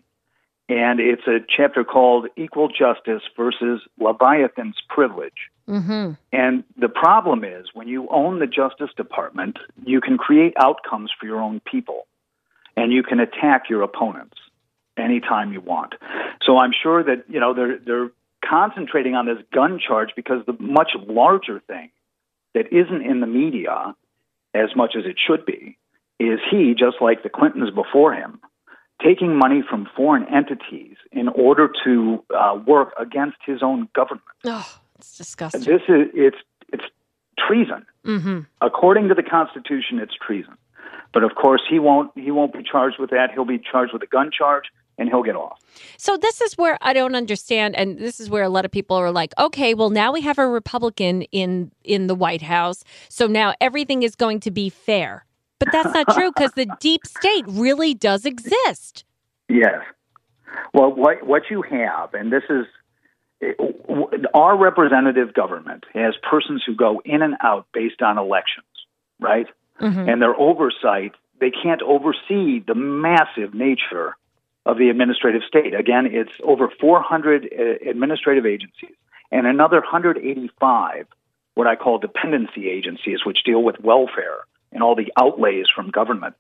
and 0.68 1.00
it's 1.00 1.27
a 1.27 1.38
chapter 1.48 1.85
called 1.85 2.29
"Equal 2.37 2.68
Justice 2.68 3.22
versus 3.37 3.81
Leviathan's 3.98 4.77
Privilege." 4.88 5.50
Hmm. 5.66 6.12
And 6.33 6.64
the 6.77 6.88
problem 6.88 7.44
is 7.44 7.68
when 7.72 7.88
you 7.88 8.09
own 8.11 8.38
the 8.38 8.46
Justice 8.46 8.90
Department, 8.96 9.59
you 9.85 10.00
can 10.00 10.18
create 10.18 10.55
outcomes 10.59 11.11
for 11.18 11.27
your 11.27 11.40
own 11.40 11.61
people, 11.61 12.07
and 12.77 12.92
you 12.92 13.03
can 13.03 13.20
attack 13.20 13.70
your 13.70 13.83
opponents 13.83 14.37
anytime 14.96 15.53
you 15.53 15.61
want. 15.61 15.94
So 16.42 16.59
I'm 16.59 16.72
sure 16.72 17.03
that 17.03 17.24
you 17.29 17.40
know 17.40 17.55
they're 17.55 17.79
they're 17.79 18.11
concentrating 18.48 19.14
on 19.14 19.27
this 19.27 19.38
gun 19.53 19.79
charge 19.79 20.11
because 20.16 20.44
the 20.46 20.57
much 20.59 20.90
larger 21.07 21.61
thing 21.61 21.90
that 22.55 22.72
isn't 22.72 23.03
in 23.03 23.20
the 23.20 23.27
media 23.27 23.94
as 24.55 24.70
much 24.77 24.94
as 24.96 25.05
it 25.05 25.16
should 25.18 25.44
be 25.44 25.77
is 26.20 26.38
he, 26.50 26.74
just 26.74 26.96
like 27.00 27.22
the 27.22 27.29
Clintons 27.29 27.70
before 27.70 28.14
him, 28.14 28.40
taking 29.02 29.37
money 29.37 29.62
from 29.68 29.88
foreign 29.96 30.24
entities 30.33 30.96
in 31.12 31.28
order 31.28 31.70
to 31.85 32.24
uh, 32.37 32.59
work 32.66 32.92
against 32.98 33.37
his 33.44 33.62
own 33.62 33.88
government. 33.94 34.24
Oh, 34.44 34.78
it's 34.98 35.16
disgusting. 35.16 35.61
This 35.62 35.83
is 35.88 36.09
it's 36.14 36.37
it's 36.72 36.85
treason. 37.38 37.87
hmm 38.04 38.40
According 38.61 39.09
to 39.09 39.14
the 39.14 39.22
Constitution, 39.22 39.98
it's 39.98 40.14
treason. 40.14 40.57
But 41.12 41.22
of 41.22 41.35
course, 41.37 41.62
he 41.68 41.78
won't 41.78 42.11
he 42.14 42.30
won't 42.30 42.52
be 42.52 42.62
charged 42.62 42.98
with 42.98 43.11
that. 43.11 43.30
He'll 43.33 43.44
be 43.44 43.59
charged 43.59 43.92
with 43.92 44.02
a 44.02 44.07
gun 44.07 44.30
charge, 44.37 44.64
and 44.98 45.09
he'll 45.09 45.22
get 45.22 45.37
off. 45.37 45.59
So 45.96 46.16
this 46.16 46.40
is 46.40 46.59
where 46.59 46.76
I 46.80 46.92
don't 46.92 47.14
understand, 47.14 47.76
and 47.76 47.98
this 47.98 48.20
is 48.20 48.28
where 48.30 48.42
a 48.42 48.48
lot 48.48 48.64
of 48.64 48.70
people 48.70 48.96
are 48.96 49.12
like, 49.12 49.33
okay, 49.38 49.74
well 49.74 49.90
now 49.90 50.12
we 50.12 50.20
have 50.22 50.38
a 50.38 50.46
Republican 50.48 51.22
in 51.22 51.70
in 51.85 52.07
the 52.07 52.14
White 52.14 52.42
House, 52.42 52.85
so 53.09 53.26
now 53.26 53.54
everything 53.61 54.02
is 54.02 54.16
going 54.16 54.40
to 54.40 54.50
be 54.50 54.68
fair. 54.68 55.24
But 55.58 55.70
that's 55.72 55.94
not 55.94 56.14
true 56.14 56.32
because 56.32 56.52
the 56.52 56.66
deep 56.80 57.06
state 57.06 57.44
really 57.46 57.94
does 57.94 58.26
exist. 58.26 59.04
Yes. 59.48 59.80
Well, 60.72 60.92
what 60.92 61.26
what 61.26 61.42
you 61.50 61.62
have, 61.62 62.14
and 62.14 62.32
this 62.32 62.44
is 62.50 62.66
our 64.34 64.56
representative 64.56 65.34
government 65.34 65.84
has 65.94 66.14
persons 66.22 66.62
who 66.66 66.74
go 66.74 67.02
in 67.04 67.22
and 67.22 67.34
out 67.42 67.66
based 67.72 68.02
on 68.02 68.18
elections, 68.18 68.66
right? 69.20 69.46
And 70.08 70.22
their 70.22 70.38
oversight, 70.38 71.12
they 71.40 71.50
can't 71.50 71.82
oversee 71.82 72.60
the 72.60 72.74
massive 72.74 73.54
nature 73.54 74.16
of 74.64 74.78
the 74.78 74.88
administrative 74.88 75.42
state. 75.46 75.74
Again, 75.74 76.06
it's 76.06 76.32
over 76.42 76.70
400 76.80 77.44
uh, 77.44 77.90
administrative 77.90 78.46
agencies 78.46 78.94
and 79.30 79.46
another 79.46 79.80
185 79.80 81.06
what 81.54 81.66
I 81.68 81.76
call 81.76 81.98
dependency 81.98 82.68
agencies, 82.68 83.24
which 83.24 83.44
deal 83.44 83.62
with 83.62 83.80
welfare 83.80 84.40
and 84.74 84.82
all 84.82 84.94
the 84.94 85.12
outlays 85.16 85.66
from 85.74 85.90
government. 85.90 86.34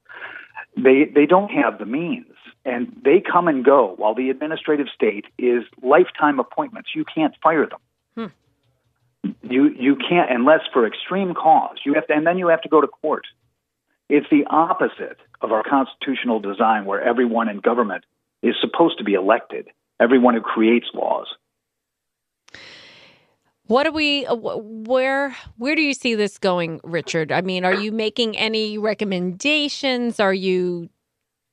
They 0.76 1.04
they 1.04 1.24
don't 1.24 1.50
have 1.50 1.78
the 1.78 1.86
means, 1.86 2.34
and 2.64 2.92
they 3.04 3.20
come 3.20 3.48
and 3.48 3.64
go. 3.64 3.94
While 3.96 4.14
the 4.14 4.28
administrative 4.28 4.88
state 4.94 5.26
is 5.38 5.62
lifetime 5.82 6.40
appointments, 6.40 6.90
you 6.94 7.04
can't 7.04 7.34
fire 7.42 7.66
them. 7.66 8.32
Hmm. 9.22 9.30
You 9.42 9.68
you 9.68 9.96
can't 9.96 10.30
unless 10.30 10.60
for 10.72 10.86
extreme 10.86 11.34
cause. 11.34 11.78
You 11.86 11.94
have 11.94 12.06
to, 12.08 12.12
and 12.12 12.26
then 12.26 12.38
you 12.38 12.48
have 12.48 12.62
to 12.62 12.68
go 12.68 12.80
to 12.80 12.88
court. 12.88 13.26
It's 14.08 14.26
the 14.30 14.44
opposite 14.50 15.18
of 15.40 15.52
our 15.52 15.62
constitutional 15.62 16.40
design, 16.40 16.84
where 16.84 17.00
everyone 17.00 17.48
in 17.48 17.60
government 17.60 18.04
is 18.42 18.54
supposed 18.60 18.98
to 18.98 19.04
be 19.04 19.14
elected. 19.14 19.68
Everyone 20.00 20.34
who 20.34 20.40
creates 20.40 20.86
laws. 20.92 21.28
What 23.66 23.84
do 23.84 23.92
we? 23.92 24.26
uh, 24.26 24.34
Where 24.34 25.34
where 25.56 25.74
do 25.74 25.82
you 25.82 25.94
see 25.94 26.14
this 26.14 26.38
going, 26.38 26.80
Richard? 26.84 27.32
I 27.32 27.40
mean, 27.40 27.64
are 27.64 27.72
you 27.74 27.92
making 27.92 28.36
any 28.36 28.76
recommendations? 28.78 30.20
Are 30.20 30.34
you 30.34 30.90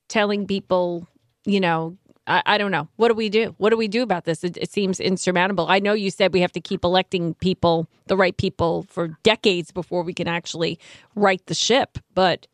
telling 0.09 0.45
people, 0.45 1.07
you 1.45 1.59
know, 1.61 1.97
I, 2.27 2.43
I 2.45 2.57
don't 2.57 2.71
know. 2.71 2.89
What 2.97 3.07
do 3.07 3.13
we 3.13 3.29
do? 3.29 3.55
What 3.59 3.69
do 3.69 3.77
we 3.77 3.87
do 3.87 4.03
about 4.03 4.25
this? 4.25 4.43
It, 4.43 4.57
it 4.57 4.69
seems 4.69 4.99
insurmountable. 4.99 5.67
I 5.69 5.79
know 5.79 5.93
you 5.93 6.11
said 6.11 6.33
we 6.33 6.41
have 6.41 6.51
to 6.51 6.59
keep 6.61 6.83
electing 6.83 7.33
people, 7.35 7.87
the 8.07 8.17
right 8.17 8.35
people, 8.35 8.83
for 8.89 9.07
decades 9.23 9.71
before 9.71 10.03
we 10.03 10.13
can 10.13 10.27
actually 10.27 10.79
right 11.15 11.43
the 11.45 11.55
ship. 11.55 11.97
But 12.13 12.45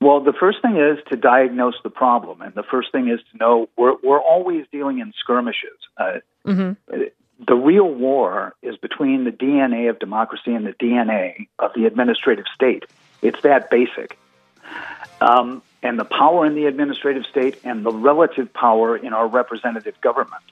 Well, 0.00 0.20
the 0.20 0.32
first 0.32 0.62
thing 0.62 0.76
is 0.76 0.98
to 1.10 1.16
diagnose 1.16 1.74
the 1.82 1.90
problem, 1.90 2.40
and 2.40 2.54
the 2.54 2.62
first 2.62 2.92
thing 2.92 3.08
is 3.08 3.18
to 3.32 3.38
know 3.38 3.68
we're 3.76 3.96
we're 4.04 4.20
always 4.22 4.64
dealing 4.70 5.00
in 5.00 5.12
skirmishes. 5.18 5.78
Uh, 5.96 6.18
Mhm. 6.46 6.76
The 7.46 7.54
real 7.54 7.88
war 7.88 8.54
is 8.62 8.76
between 8.76 9.24
the 9.24 9.32
DNA 9.32 9.88
of 9.88 9.98
democracy 9.98 10.54
and 10.54 10.66
the 10.66 10.72
DNA 10.72 11.48
of 11.58 11.72
the 11.74 11.86
administrative 11.86 12.44
state. 12.54 12.84
It's 13.22 13.40
that 13.42 13.70
basic. 13.70 14.18
Um, 15.20 15.62
and 15.82 15.98
the 15.98 16.04
power 16.04 16.44
in 16.46 16.54
the 16.54 16.66
administrative 16.66 17.24
state 17.26 17.58
and 17.64 17.84
the 17.84 17.92
relative 17.92 18.52
power 18.52 18.96
in 18.96 19.12
our 19.12 19.26
representative 19.26 20.00
government. 20.00 20.42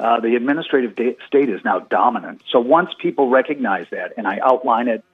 Uh, 0.00 0.20
the 0.20 0.36
administrative 0.36 0.94
da- 0.94 1.16
state 1.26 1.48
is 1.48 1.64
now 1.64 1.80
dominant. 1.80 2.42
So 2.50 2.60
once 2.60 2.90
people 2.98 3.28
recognize 3.28 3.86
that, 3.90 4.12
and 4.16 4.26
I 4.26 4.38
outline 4.42 4.88
it 4.88 5.04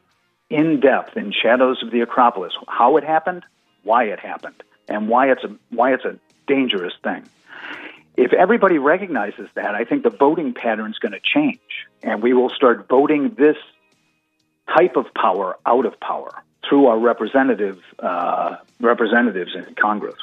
in 0.50 0.80
depth 0.80 1.16
in 1.16 1.32
Shadows 1.32 1.82
of 1.82 1.90
the 1.90 2.00
Acropolis, 2.00 2.52
how 2.68 2.96
it 2.98 3.04
happened, 3.04 3.44
why 3.82 4.04
it 4.04 4.20
happened, 4.20 4.62
and 4.88 5.08
why 5.08 5.30
it's 5.30 5.42
a 5.44 5.56
why 5.70 5.94
it's 5.94 6.04
a 6.04 6.18
dangerous 6.46 6.92
thing. 7.02 7.24
If 8.16 8.33
everybody 8.33 8.79
recognizes 8.79 9.48
that, 9.55 9.74
I 9.74 9.85
think 9.85 10.05
the 10.05 10.11
voting 10.11 10.55
pattern 10.55 10.90
is 10.90 10.98
going 10.98 11.12
to 11.12 11.20
change, 11.20 11.61
and 12.03 12.22
we 12.22 12.33
will 12.33 12.50
start 12.50 12.87
voting 12.88 13.35
this 13.35 13.57
type 14.68 14.96
of 14.96 15.12
power 15.14 15.57
out 15.66 15.85
of 15.85 15.98
power 16.00 16.42
through 16.68 16.87
our 16.87 16.98
representative 16.98 17.83
uh, 17.98 18.57
representatives 18.81 19.55
in 19.55 19.74
Congress. 19.74 20.16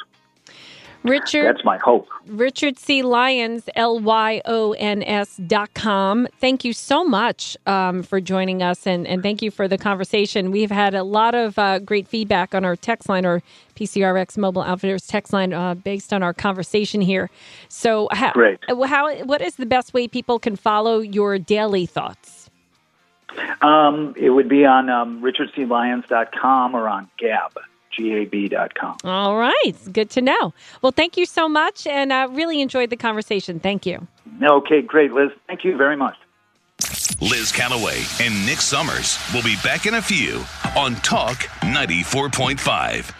Richard, 1.04 1.44
That's 1.46 1.64
my 1.64 1.78
hope. 1.78 2.08
Richard 2.26 2.78
C. 2.78 3.02
Lyons, 3.02 3.68
L 3.74 3.98
Y 3.98 4.40
O 4.44 4.72
N 4.72 5.02
S 5.02 5.36
dot 5.46 5.74
com. 5.74 6.28
Thank 6.38 6.64
you 6.64 6.72
so 6.72 7.04
much 7.04 7.56
um, 7.66 8.02
for 8.02 8.20
joining 8.20 8.62
us 8.62 8.86
and, 8.86 9.06
and 9.06 9.22
thank 9.22 9.42
you 9.42 9.50
for 9.50 9.66
the 9.66 9.78
conversation. 9.78 10.50
We've 10.50 10.70
had 10.70 10.94
a 10.94 11.02
lot 11.02 11.34
of 11.34 11.58
uh, 11.58 11.80
great 11.80 12.06
feedback 12.06 12.54
on 12.54 12.64
our 12.64 12.76
text 12.76 13.08
line 13.08 13.26
or 13.26 13.42
PCRX 13.74 14.38
Mobile 14.38 14.62
Outfitters 14.62 15.06
text 15.06 15.32
line 15.32 15.52
uh, 15.52 15.74
based 15.74 16.12
on 16.12 16.22
our 16.22 16.32
conversation 16.32 17.00
here. 17.00 17.30
So, 17.68 18.08
how, 18.12 18.32
Great. 18.32 18.60
how, 18.68 19.14
what 19.24 19.40
is 19.40 19.56
the 19.56 19.66
best 19.66 19.94
way 19.94 20.06
people 20.06 20.38
can 20.38 20.56
follow 20.56 21.00
your 21.00 21.38
daily 21.38 21.86
thoughts? 21.86 22.50
Um, 23.62 24.14
it 24.16 24.30
would 24.30 24.48
be 24.48 24.64
on 24.64 24.90
um, 24.90 25.22
richardclyons.com 25.22 26.74
or 26.74 26.88
on 26.88 27.08
Gab, 27.18 27.58
G-A-B.com. 27.92 28.98
All 29.04 29.36
right. 29.36 29.72
Good 29.92 30.10
to 30.10 30.22
know. 30.22 30.52
Well, 30.80 30.92
thank 30.92 31.16
you 31.16 31.26
so 31.26 31.48
much 31.48 31.86
and 31.86 32.12
uh, 32.12 32.28
really 32.30 32.60
enjoyed 32.60 32.90
the 32.90 32.96
conversation. 32.96 33.60
Thank 33.60 33.86
you. 33.86 34.06
Okay, 34.42 34.82
great, 34.82 35.12
Liz. 35.12 35.30
Thank 35.46 35.64
you 35.64 35.76
very 35.76 35.96
much. 35.96 36.16
Liz 37.20 37.52
Callaway 37.52 38.02
and 38.20 38.44
Nick 38.44 38.60
Summers 38.60 39.18
will 39.32 39.44
be 39.44 39.54
back 39.62 39.86
in 39.86 39.94
a 39.94 40.02
few 40.02 40.42
on 40.76 40.96
Talk 40.96 41.38
94.5. 41.60 43.12